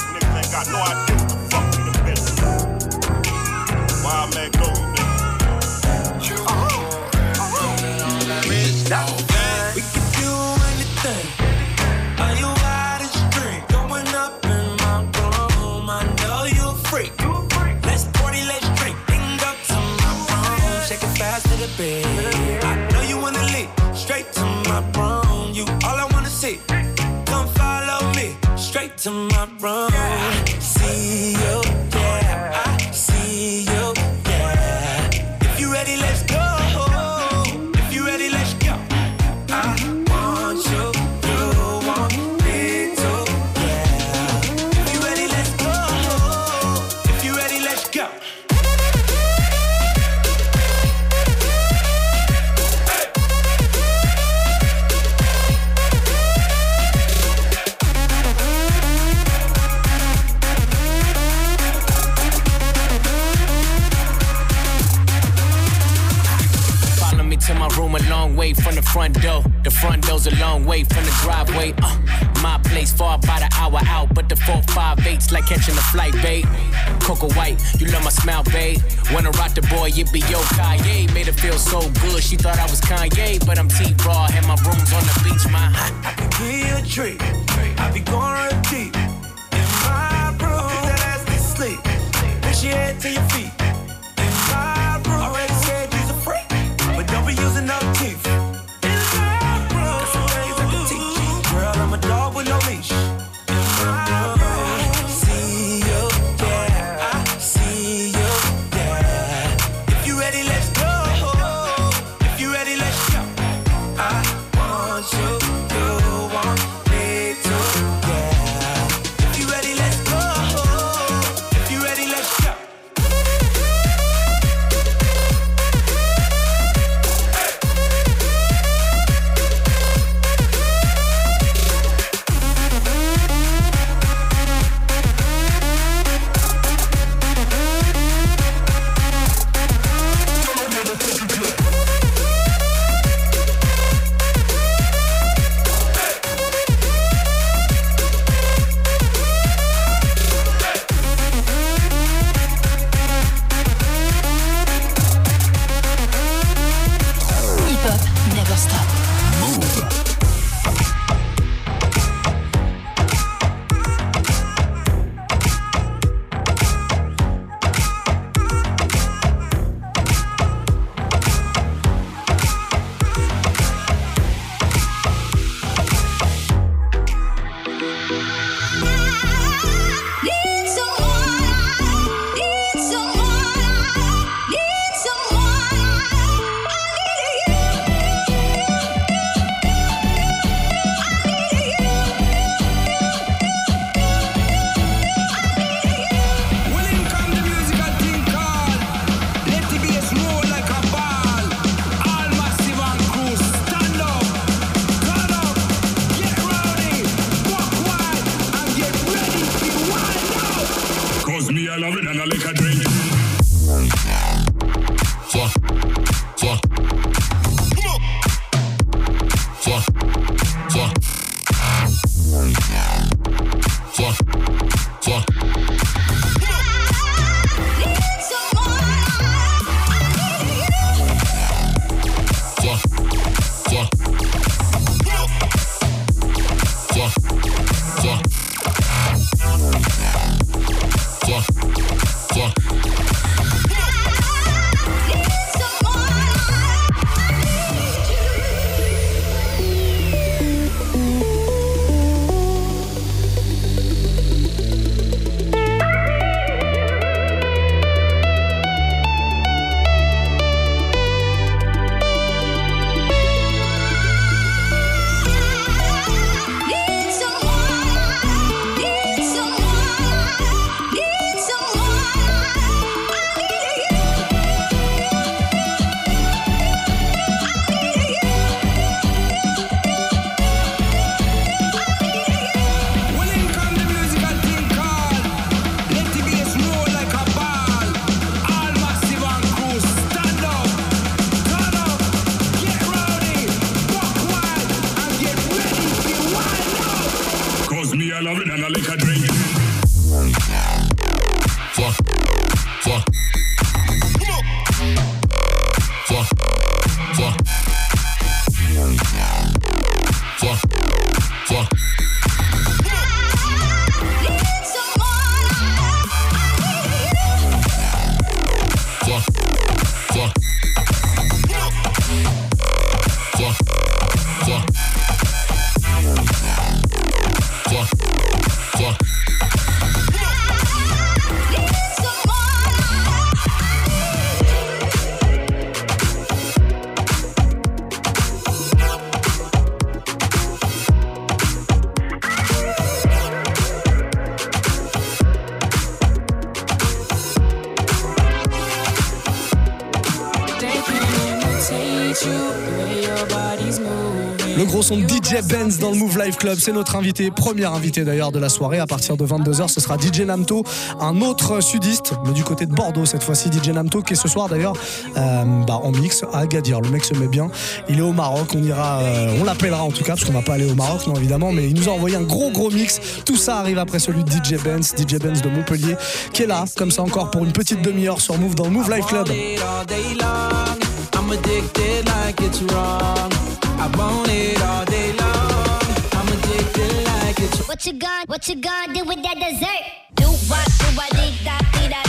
[354.84, 358.34] Son de DJ Benz dans le Move Life Club, c'est notre invité, premier invité d'ailleurs
[358.34, 358.80] de la soirée.
[358.80, 360.64] À partir de 22h, ce sera DJ Namto,
[361.00, 363.50] un autre sudiste, mais du côté de Bordeaux cette fois-ci.
[363.50, 364.74] DJ Namto qui est ce soir d'ailleurs
[365.16, 366.82] euh, bah, en mix à Agadir.
[366.82, 367.50] Le mec se met bien.
[367.88, 370.42] Il est au Maroc, on ira, euh, on l'appellera en tout cas, parce qu'on va
[370.42, 373.00] pas aller au Maroc, non évidemment, mais il nous a envoyé un gros gros mix.
[373.26, 375.96] Tout ça arrive après celui de DJ Benz, DJ Benz de Montpellier,
[376.34, 378.92] qui est là, comme ça encore pour une petite demi-heure sur Move dans le Move
[378.92, 379.30] Life Club.
[379.30, 380.78] it all day long.
[381.16, 383.43] I'm addicted like it's wrong.
[383.84, 385.82] I want it all day long.
[386.14, 389.84] I'm addicted like it's What you gonna, what you gonna do with that dessert?
[390.16, 392.03] Do what, do what, dee da, dee da,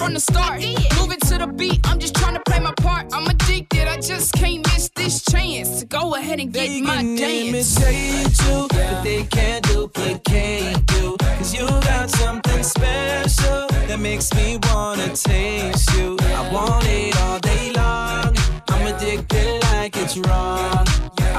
[0.00, 0.60] from the start.
[0.98, 3.12] Moving to the beat, I'm just trying to play my part.
[3.12, 6.96] I'm addicted, I just can't miss this chance to go ahead and get They my
[7.02, 7.76] can dance.
[7.78, 11.16] imitate you, but they can't duplicate you.
[11.36, 16.16] Cause you got something special that makes me wanna taste you.
[16.40, 18.34] I want it all day long.
[18.72, 20.86] I'm addicted like it's wrong.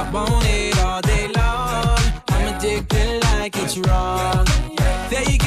[0.01, 1.97] I want it all day long.
[2.29, 4.45] I'm addicted like it's wrong.
[5.09, 5.37] They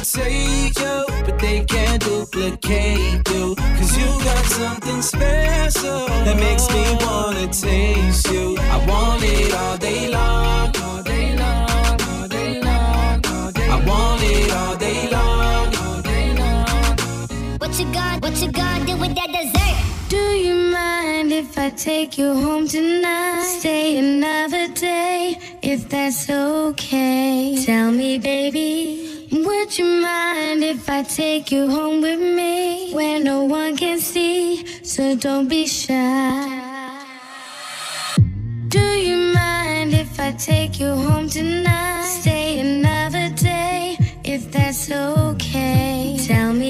[0.00, 3.54] imitate you, but they can't duplicate you.
[3.54, 8.56] Cause you got something special that makes me wanna taste you.
[8.58, 10.74] I want it all day long.
[10.82, 15.76] All day long, all day long, all day I want it all day long.
[15.76, 17.58] All day long.
[17.58, 20.08] What you gonna, what you gonna do with that dessert?
[20.08, 23.44] Do you mind if I take you home tonight?
[23.58, 27.62] Stay another day, if that's okay.
[27.64, 29.09] Tell me, baby,
[29.44, 32.92] would you mind if I take you home with me?
[32.94, 36.68] Where no one can see, so don't be shy.
[38.68, 42.04] Do you mind if I take you home tonight?
[42.04, 46.16] Stay another day, if that's okay.
[46.26, 46.69] Tell me,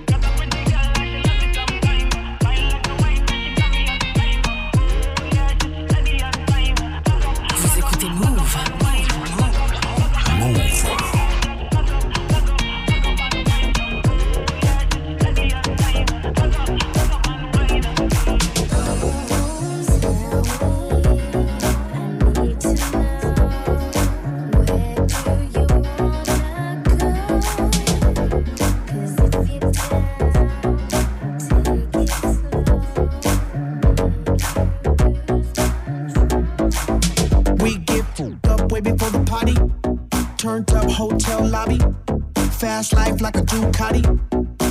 [43.51, 44.01] Ducati.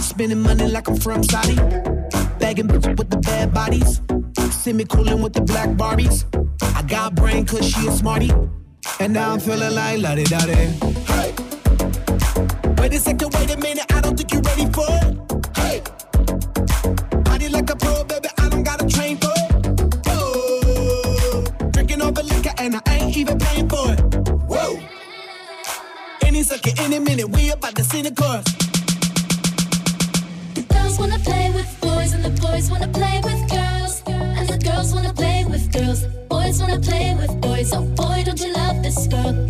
[0.03, 1.55] Spending money like I'm from Saudi.
[2.39, 4.01] Bagging bitches with the bad bodies.
[4.51, 6.24] See me coolin' with the black Barbies.
[6.74, 8.31] I got brain cause she a smarty.
[8.99, 10.55] And now I'm feeling like la di da di.
[10.55, 11.35] Hey.
[12.78, 15.57] Wait a second, wait a minute, I don't think you're ready for it.
[15.59, 15.83] Hey.
[17.24, 20.03] Party like a pro, baby, I don't gotta train for it.
[20.07, 21.45] Oh.
[21.72, 24.01] Drinking all the liquor and I ain't even paying for it.
[24.49, 24.81] Whoa.
[26.22, 28.70] Any second, any minute, we about to see the chorus.
[30.81, 34.03] Girls wanna play with boys and the boys wanna play with girls.
[34.07, 36.05] And the girls wanna play with girls.
[36.28, 37.72] Boys wanna play with boys.
[37.74, 39.50] Oh boy, don't you love this girl?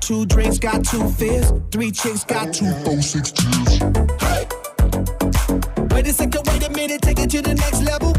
[0.00, 1.52] Two drinks got two fists.
[1.70, 3.78] Three chicks got two, four, six tears.
[4.20, 4.46] Hey.
[5.90, 8.17] Wait a second, wait a minute, take it to the next level.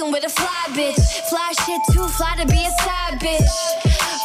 [0.00, 1.00] Fucking with a fly bitch.
[1.28, 3.56] Fly shit too fly to be a side bitch.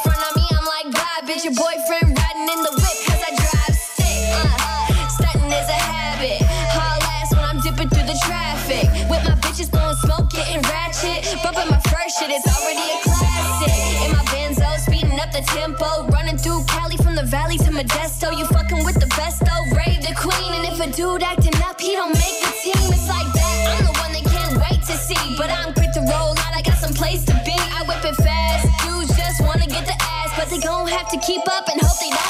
[0.04, 1.44] Front of me, I'm like, bye, bitch.
[1.44, 4.24] Your boyfriend riding in the whip cause I drive stick.
[4.32, 6.42] Uh, stunting is a habit.
[6.72, 8.88] Haul ass when I'm dipping through the traffic.
[9.10, 11.28] With my bitches blowing smoke, getting ratchet.
[11.44, 13.74] Bumping my first shit, it's already a classic.
[14.06, 16.08] In my Benzo, speeding up the tempo.
[16.08, 18.32] Running through Cali from the valley to Modesto.
[18.38, 19.64] You fucking with the best though.
[19.76, 20.52] Rave the queen.
[20.56, 22.86] And if a dude acting up, he don't make the team.
[22.96, 23.35] It's like
[30.56, 32.25] they gon' have to keep up and hope they don't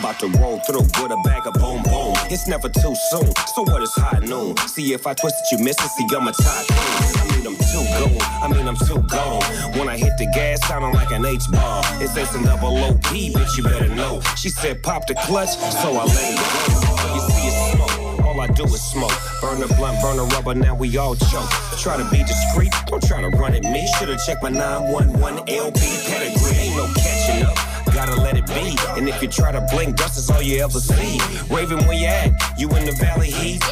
[0.00, 2.14] About to roll through with a bag of boom, boom.
[2.32, 3.30] It's never too soon.
[3.54, 4.56] So what is high noon?
[4.66, 5.90] See if I twist it, you miss it.
[5.90, 7.20] See, I'm a tycoon.
[7.20, 8.22] I mean, I'm too gone.
[8.42, 9.42] I mean, I'm too gone.
[9.78, 11.82] When I hit the gas, sounding like an H bar.
[12.00, 14.22] It's S and double O P, bitch, you better know.
[14.36, 17.14] She said, pop the clutch, so I let it go.
[17.14, 18.24] You see it smoke.
[18.24, 19.12] All I do is smoke.
[19.42, 21.50] Burn the blunt, burn the rubber, now we all choke.
[21.76, 23.86] Try to be discreet, don't try to run at me.
[23.98, 26.56] Should've checked my 911 LB pedigree.
[26.56, 27.69] Ain't no catching up.
[28.00, 28.74] Gotta let it be.
[28.96, 31.20] And if you try to blink, dust is all you ever see.
[31.54, 32.32] Raven, where you at?
[32.58, 33.62] You in the valley heat?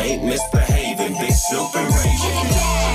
[0.00, 2.85] Ain't misbehaving, big super raving.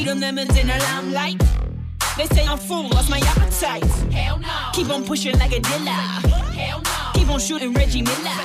[0.00, 1.38] Feed on lemons in the limelight.
[2.16, 3.84] They say I'm full, lost my appetite.
[4.12, 4.48] Hell no.
[4.72, 6.02] Keep on pushing like a dealer.
[6.60, 6.90] Hell no.
[7.14, 8.40] Keep on shooting Reggie Miller.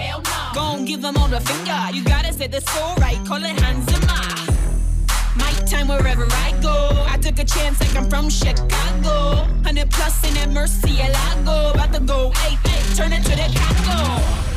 [0.00, 0.50] Hell no.
[0.54, 1.78] Go on, give them all the finger.
[1.92, 4.18] You gotta set the score right, call it Hanzima.
[5.36, 6.76] My time wherever I go.
[7.06, 9.46] I took a chance like I'm from Chicago.
[9.62, 11.74] 100 plus in that Murcielago.
[11.74, 14.47] About to go, hey, hey, turn it to the Congo.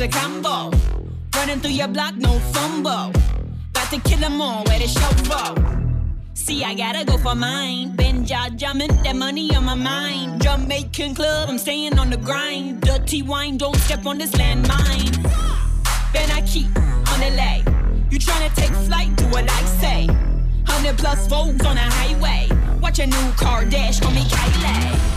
[0.00, 0.70] A dope combo.
[1.34, 3.12] Running through your block, no fumble.
[3.70, 5.54] About to kill 'em all, where the show for?
[6.34, 7.96] See, I gotta go for mine.
[7.96, 10.42] Benja jumping, that money on my mind.
[10.42, 12.82] Jamaican club, I'm staying on the grind.
[12.82, 15.14] Dirty wine, don't step on this landmine.
[16.12, 16.68] Then I keep
[17.12, 17.62] on the lay.
[18.10, 20.06] You tryna take flight, do what I say.
[20.08, 22.48] 100 plus volts on a highway.
[22.80, 25.15] Watch a new car dash, call me Kylie.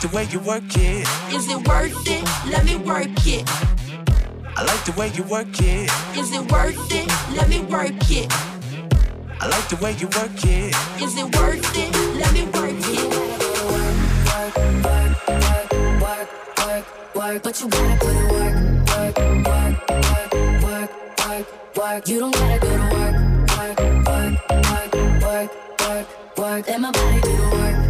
[0.00, 1.06] Like the way you work it.
[1.34, 2.24] Is it worth it?
[2.50, 3.44] Let me work it.
[4.56, 5.90] I like the way you work it.
[6.16, 7.06] Is it worth it?
[7.36, 8.32] Let me work it.
[9.40, 10.74] I like the way you work it.
[11.02, 11.94] Is it worth it?
[12.18, 13.30] Let me work it.
[17.14, 18.54] work, but you gotta put in work,
[18.88, 20.92] work, work, work, work,
[21.28, 22.08] work, work.
[22.08, 23.16] You don't gotta go to work,
[23.58, 24.34] work, work,
[24.70, 26.68] work, work, work, work.
[26.68, 27.89] Let my body do the work,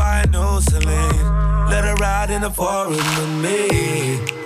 [2.31, 3.67] In the forest with me.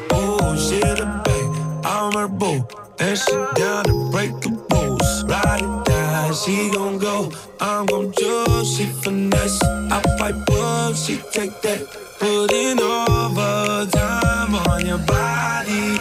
[0.09, 2.65] Oh, she the babe, I'm her boo.
[2.99, 5.23] And she down to break the rules.
[5.25, 7.31] Ride it down, she gon' go.
[7.61, 9.61] I'm gon' choose, she finesse.
[9.63, 11.85] I fight up, she take that.
[12.17, 15.99] Put in overtime on your body.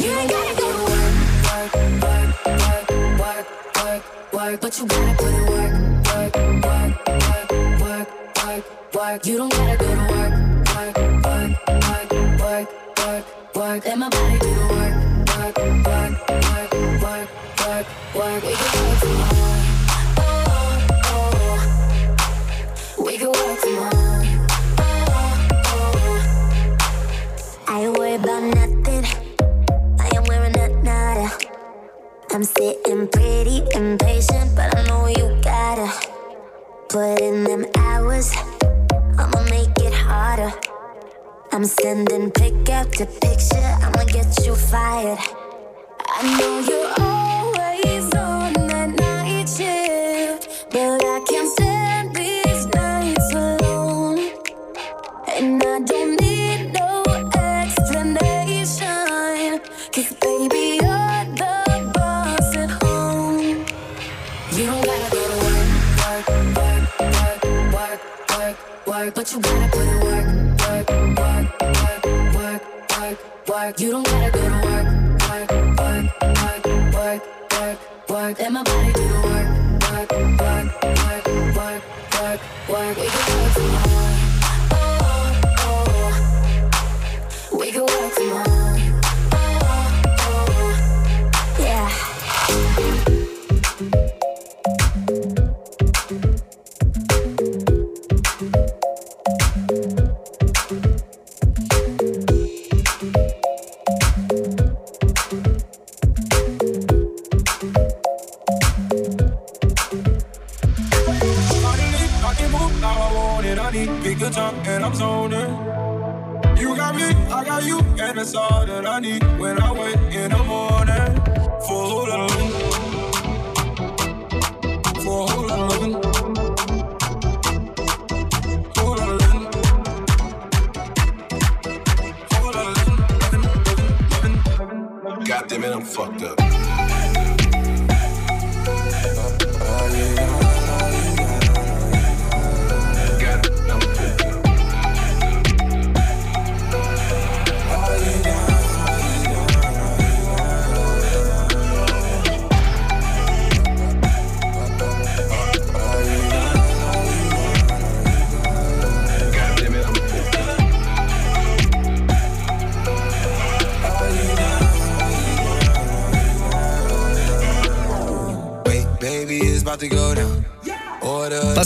[0.00, 1.14] You ain't gotta go to work,
[1.52, 2.88] work, work, work,
[3.20, 3.46] work,
[3.76, 5.72] work, work, but you gotta put in work,
[6.08, 6.34] work,
[6.64, 7.50] work, work,
[7.82, 8.08] work,
[8.40, 9.26] work, work.
[9.26, 10.23] You don't gotta go to work,
[13.54, 13.84] work.
[13.84, 14.94] Let my body do the work,
[15.36, 17.28] work, work, work, work,
[17.60, 18.42] work, work.
[18.42, 19.60] We can work tomorrow.
[20.18, 20.22] Oh,
[21.04, 21.30] oh.
[22.98, 23.04] oh.
[23.04, 24.22] We can work tomorrow.
[24.78, 24.84] Oh,
[25.66, 25.96] oh,
[27.68, 29.04] I ain't worried about nothing.
[30.00, 31.30] I am wearing a nada.
[32.32, 35.90] I'm sitting pretty impatient, but I know you gotta
[36.88, 38.32] put in them hours.
[39.16, 40.52] I'ma make it harder.
[41.54, 43.78] I'm sending pick after picture.
[43.80, 45.20] I'ma get you fired.
[46.00, 54.18] I know you're always on that night shift, but I can't stand these nights alone.
[55.28, 57.04] And I don't need no
[57.38, 58.80] explanation.
[59.94, 63.64] Cause baby, you're the boss at home.
[64.50, 65.70] You don't gotta go to work,
[66.02, 66.26] work,
[66.58, 67.38] work, work,
[67.72, 68.00] work,
[68.34, 69.14] work, work.
[69.14, 69.73] But you gotta
[73.54, 73.80] work.
[73.80, 74.86] You don't gotta go to work,
[75.28, 77.78] work, work, work, work, work,
[78.08, 78.38] work.
[78.38, 79.48] Let my body do the work,
[79.84, 81.26] work, work, work,
[81.56, 81.82] work,
[82.18, 82.96] work, work.
[82.96, 84.14] We can work tomorrow.
[84.72, 85.84] Oh, oh,
[87.52, 87.58] oh.
[87.58, 88.44] We can work tomorrow.
[88.46, 88.63] Yeah.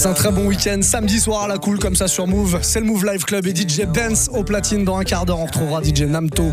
[0.09, 2.61] Un très bon week-end samedi soir à la cool comme ça sur Move.
[2.63, 5.39] C'est le Move Live Club et DJ Benz au platine dans un quart d'heure.
[5.39, 6.45] On retrouvera DJ Namto,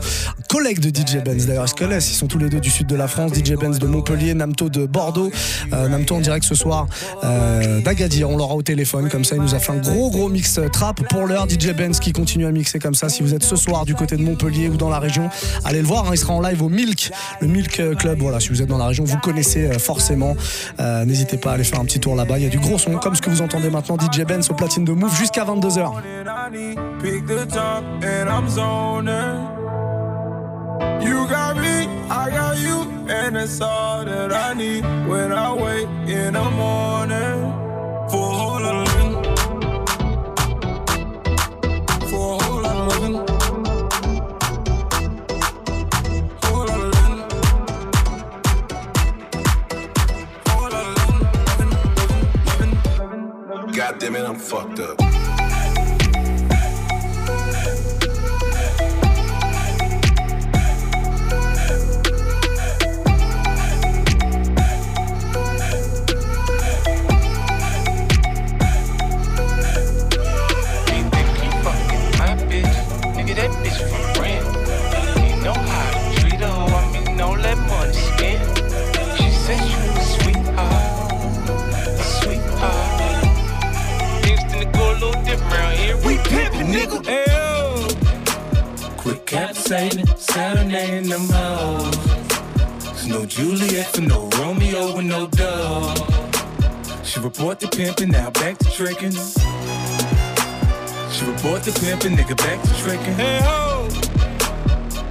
[0.56, 1.66] collègue de DJ Benz d'ailleurs.
[1.66, 3.34] Ils se connaissent, ils sont tous les deux du sud de la France.
[3.34, 5.30] DJ Benz de Montpellier, Namto de Bordeaux.
[5.74, 6.88] Euh, Namto en direct ce soir
[7.26, 8.30] euh, d'Agadir.
[8.30, 9.36] On l'aura au téléphone comme ça.
[9.36, 11.46] Il nous a fait un gros gros mix euh, trap pour l'heure.
[11.50, 13.10] DJ Benz qui continue à mixer comme ça.
[13.10, 15.30] Si vous êtes ce soir du côté de Montpellier ou dans la région,
[15.66, 16.06] allez le voir.
[16.06, 16.12] hein.
[16.14, 18.20] il sera en live au Milk, le Milk euh, Club.
[18.20, 20.38] Voilà, si vous êtes dans la région, vous connaissez forcément.
[20.80, 22.38] N'hésitez pas à aller faire un petit tour là-bas.
[22.38, 23.98] Il y a du gros son comme ce que vous entendez maintenant.
[23.98, 25.92] DJ Benz au platine de Move jusqu'à 22h.
[31.02, 35.88] You got me, I got you, and it's all that I need when I wake
[36.10, 37.54] in the morning.
[38.10, 39.14] For a whole lot of loving.
[42.10, 43.16] For a whole lot of loving.
[46.44, 47.20] Whole lot of loving.
[50.48, 50.98] Whole lot of
[53.60, 53.74] loving.
[53.74, 55.05] God damn it, I'm fucked up.
[86.86, 87.06] Nigga.
[87.06, 87.88] Hey, yo.
[88.98, 91.96] Quit capsating, serenading them hoes.
[92.84, 95.98] There's no Juliet for no Romeo with no dove.
[97.04, 99.14] She report the pimpin', now back to trickin'.
[101.12, 103.16] She report the pimpin', nigga back to trickin'.
[103.16, 103.88] Hey ho!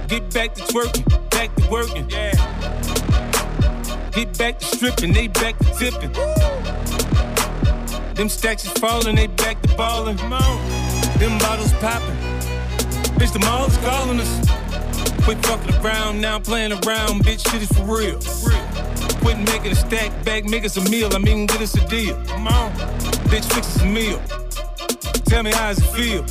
[0.07, 2.09] Get back to twerking, back to working.
[2.09, 2.33] Yeah.
[4.11, 6.11] Get back to stripping, they back to tipping.
[8.13, 10.17] Them stacks is falling, they back to ballin'.
[10.17, 10.84] Come on.
[11.19, 12.15] Them bottles popping.
[13.17, 14.33] Bitch, the mall's calling us.
[15.23, 17.23] Quit fucking around, now playing around.
[17.23, 18.19] Bitch, shit is for real.
[19.21, 21.09] Quit making a stack back, make us a meal.
[21.13, 22.15] I mean, get us a deal.
[22.25, 22.71] Come on.
[23.31, 24.21] Bitch, fix us a meal.
[25.25, 26.21] Tell me how does it feel?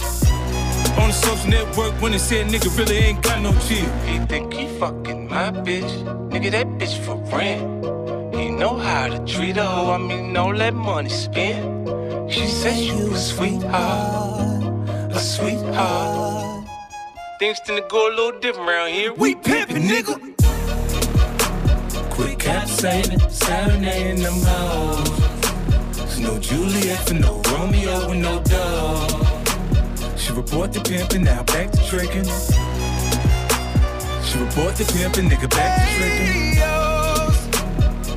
[1.01, 3.91] On the social network when they said nigga really ain't got no chill.
[4.07, 5.91] He think he fucking my bitch.
[6.31, 8.35] Nigga, that bitch for rent.
[8.37, 9.93] He know how to treat a hoe.
[9.93, 12.31] I mean, don't let money spend.
[12.33, 14.44] She said you a sweetheart,
[15.15, 16.67] a sweetheart.
[17.39, 19.13] Things tend to go a little different around here.
[19.15, 20.19] We pimpin', nigga.
[22.11, 25.97] Quick Quit capsating, serenading them hoes.
[25.97, 30.19] There's no Juliet for no Romeo with no dove.
[30.19, 32.27] She report the pimpin', now back to trickin'.
[34.25, 36.35] She report the pimpin', nigga back to trickin'.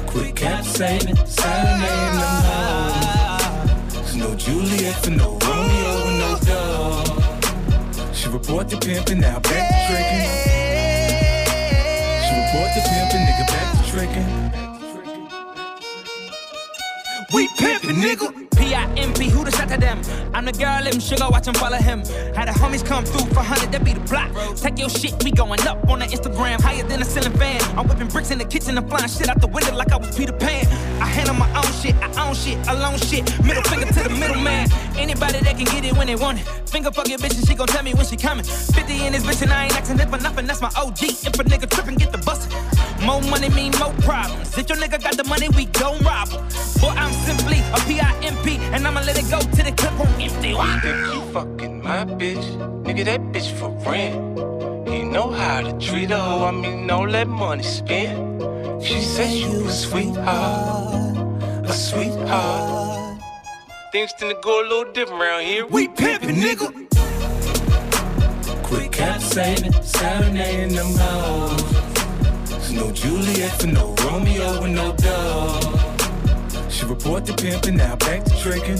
[0.08, 3.94] Quick Quit capsating, serenading them hoes.
[3.94, 6.87] There's no Juliet for no Romeo with no dove.
[8.18, 10.26] She report the pimpin', now back to trickin'.
[12.26, 14.30] She report the pimpin', nigga back to trickin'.
[17.32, 18.47] We pimpin', nigga.
[18.68, 20.02] P-I-M-P, who the shot to them?
[20.34, 22.00] I'm the girl, let him sugar, watch him follow him.
[22.36, 24.28] Had the homies come through for 100, that be the block.
[24.58, 27.62] Take your shit, we going up on the Instagram, higher than a ceiling fan.
[27.80, 30.14] I'm whipping bricks in the kitchen and flying shit out the window like I was
[30.18, 30.68] Peter Pan.
[31.02, 33.24] I handle my own shit, I own shit, alone shit.
[33.40, 34.68] Middle finger to the middleman.
[34.98, 36.46] Anybody that can get it when they want it.
[36.68, 38.44] Finger fuck your bitch and she gon' tell me when she coming.
[38.44, 41.04] 50 in this bitch and I ain't asking it for nothing, that's my OG.
[41.04, 42.48] If a nigga trippin', get the bus.
[43.08, 44.58] More money mean more problems.
[44.58, 46.42] If your nigga got the money, we gon' rob him.
[46.82, 50.08] Boy, I'm simply a a P-I-M-P, and I'ma let it go to the clip on
[50.20, 50.50] empty.
[50.50, 52.46] He think he fucking my bitch.
[52.84, 54.90] Nigga, that bitch for rent.
[54.90, 56.48] He know how to treat a hoe.
[56.48, 58.44] I mean, don't let money spend.
[58.84, 61.18] She said you a sweetheart,
[61.64, 63.22] a sweetheart.
[63.94, 65.66] Things tend to go a little different around here.
[65.66, 66.68] We pimpin', nigga.
[68.64, 71.97] quick Quit capsating, serenading them hoes.
[72.78, 75.64] No Juliet for no Romeo and no dove.
[76.72, 78.78] She report the pimpin', now back to trickin'.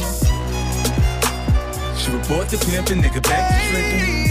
[1.98, 4.30] She report the pimpin', nigga back to trickin'.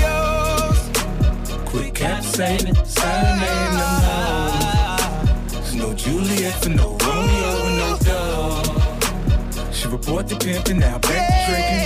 [1.67, 5.51] Quit capsating, serenading them hoes.
[5.53, 9.75] There's no Juliet for no Romeo with no dove.
[9.75, 11.83] She report the pimpin', now back to trickin'.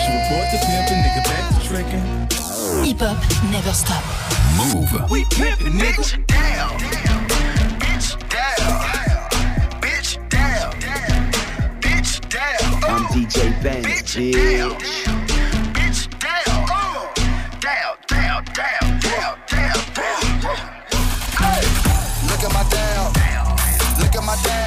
[0.00, 2.33] She report the pimpin', nigga back to trickin'.
[2.82, 3.16] Hip hop
[3.50, 4.02] never stop.
[4.56, 5.10] Move.
[5.10, 6.26] We pimpin', nigga.
[6.26, 6.78] Down.
[7.80, 8.80] Bitch down.
[9.80, 10.72] Bitch down.
[11.80, 12.84] Bitch down.
[12.84, 14.58] I'm DJ Benz, Bitch bitch.
[14.58, 14.70] down.
[15.74, 16.68] Bitch down.
[16.70, 17.14] Uh.
[17.60, 20.56] Down, down, down, down, down, down.
[21.38, 21.62] Hey.
[22.28, 23.12] Look at my down.
[24.00, 24.63] Look at my down.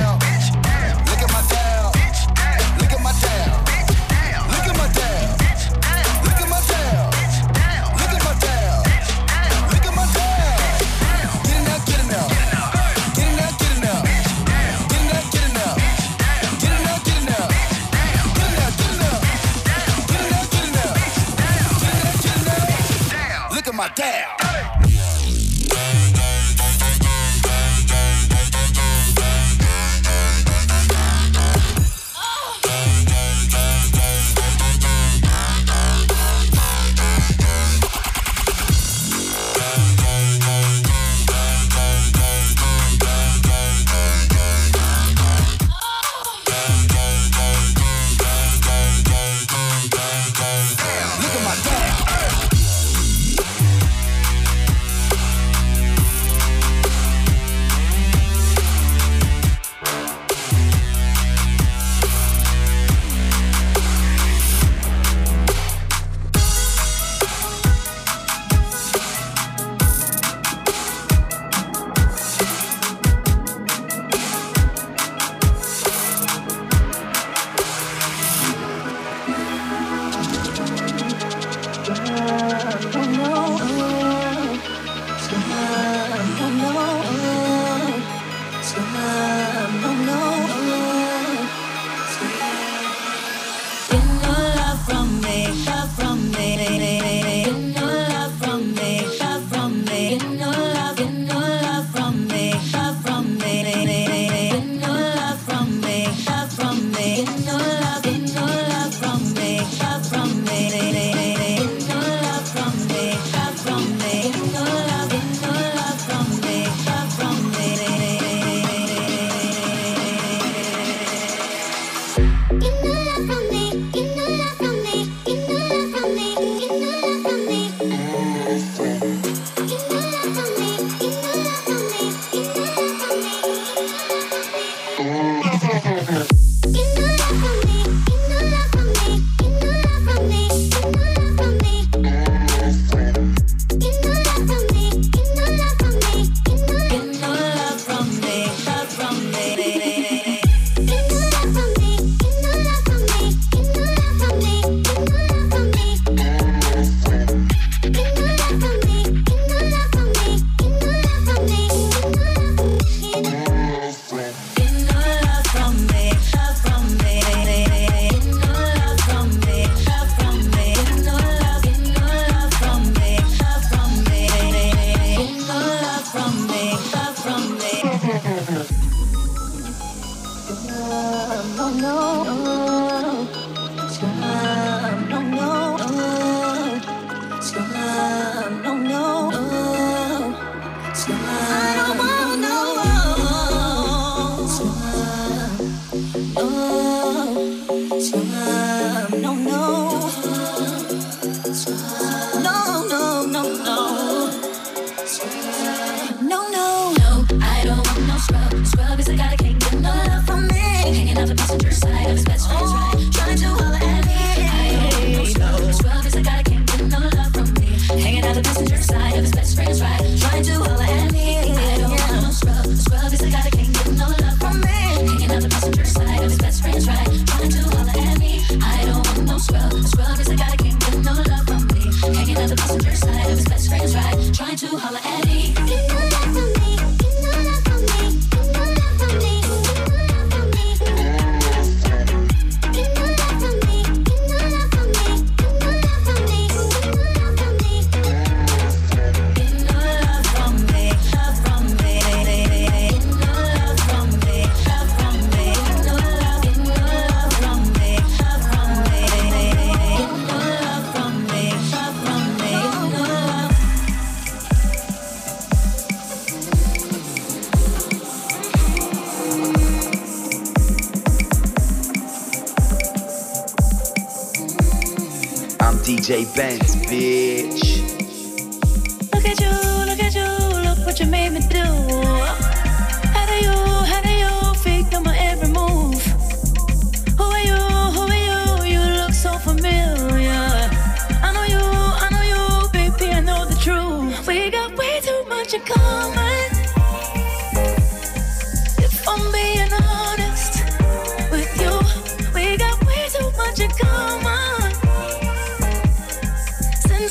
[191.07, 191.66] smile.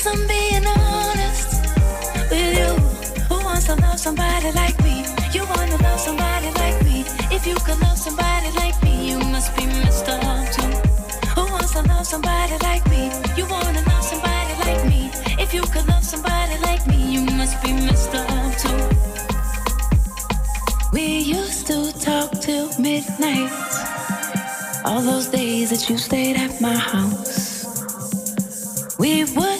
[0.09, 1.61] I'm being honest
[2.31, 2.71] with you,
[3.27, 5.05] who wants to love somebody like me?
[5.33, 7.03] You wanna love somebody like me.
[7.29, 10.21] If you could love somebody like me, you must be messed up
[10.55, 10.71] too.
[11.35, 13.11] Who wants to love somebody like me?
[13.35, 15.11] You wanna love somebody like me.
[15.43, 18.79] If you could love somebody like me, you must be messed up too.
[20.93, 23.51] We used to talk till midnight.
[24.85, 27.37] All those days that you stayed at my house.
[28.99, 29.57] We were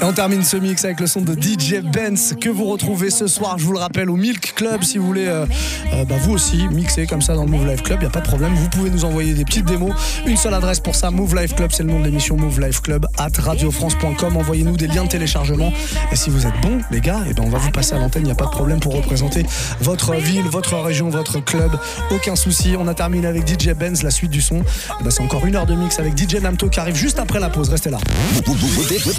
[0.00, 3.26] Et on termine ce mix avec le son de DJ Benz que vous retrouvez ce
[3.26, 4.82] soir, je vous le rappelle, au Milk Club.
[4.82, 5.46] Si vous voulez, euh,
[5.92, 8.10] euh, bah, vous aussi, mixer comme ça dans le Move Life Club, il n'y a
[8.10, 8.54] pas de problème.
[8.54, 9.92] Vous pouvez nous envoyer des petites démos.
[10.26, 12.80] Une seule adresse pour ça, Move Life Club, c'est le nom de l'émission Move Life
[12.80, 14.36] Club, at radiofrance.com.
[14.36, 15.72] Envoyez-nous des liens de téléchargement.
[16.12, 18.22] Et si vous êtes bons, les gars, et ben on va vous passer à l'antenne,
[18.22, 19.44] il n'y a pas de problème pour représenter
[19.80, 21.72] votre ville, votre région, votre club.
[22.10, 22.74] Aucun souci.
[22.78, 24.62] On a terminé avec DJ Benz, la suite du son.
[25.00, 27.40] Eh ben, c'est encore une heure de mix avec DJ Namto qui arrive juste après
[27.40, 27.68] la pause.
[27.68, 27.98] Restez là.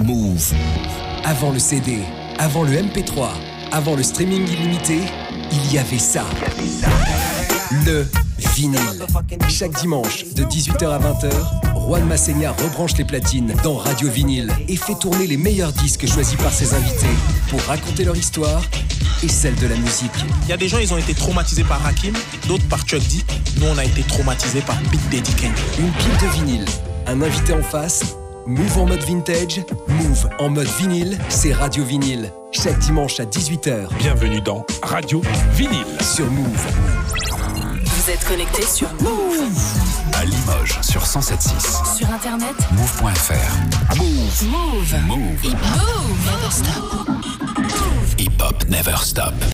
[0.04, 0.52] Move.
[1.24, 1.98] Avant le CD,
[2.38, 3.28] avant le MP3,
[3.72, 5.00] avant le streaming illimité,
[5.50, 6.24] il y avait ça.
[7.84, 8.06] Le
[8.54, 8.78] vinyle.
[9.48, 11.30] Chaque dimanche, de 18h à 20h,
[11.86, 16.36] Juan Massénia rebranche les platines dans Radio Vinyle et fait tourner les meilleurs disques choisis
[16.36, 17.06] par ses invités
[17.48, 18.62] pour raconter leur histoire
[19.22, 20.12] et celle de la musique.
[20.44, 22.14] Il y a des gens, ils ont été traumatisés par Hakim,
[22.46, 23.24] d'autres par Chuck D.
[23.58, 25.54] Nous, on a été traumatisés par Big Daddy Kane.
[25.78, 26.64] Une pile de vinyle,
[27.06, 28.17] un invité en face,
[28.48, 32.32] Move en mode vintage, Move en mode vinyle, c'est Radio Vinyle.
[32.50, 33.94] Chaque dimanche à 18h.
[33.98, 35.20] Bienvenue dans Radio
[35.52, 35.84] Vinyle.
[36.00, 36.66] Sur Move.
[37.84, 39.50] Vous êtes connecté sur Move.
[40.14, 41.98] À Limoges sur 107.6.
[41.98, 43.96] Sur internet, Move.fr.
[43.98, 44.44] Move.
[44.44, 44.96] Move.
[45.06, 45.44] Move.
[45.44, 46.08] Hip Hop.
[46.24, 47.08] Never stop.
[48.18, 49.44] Hip Hop Never Stop.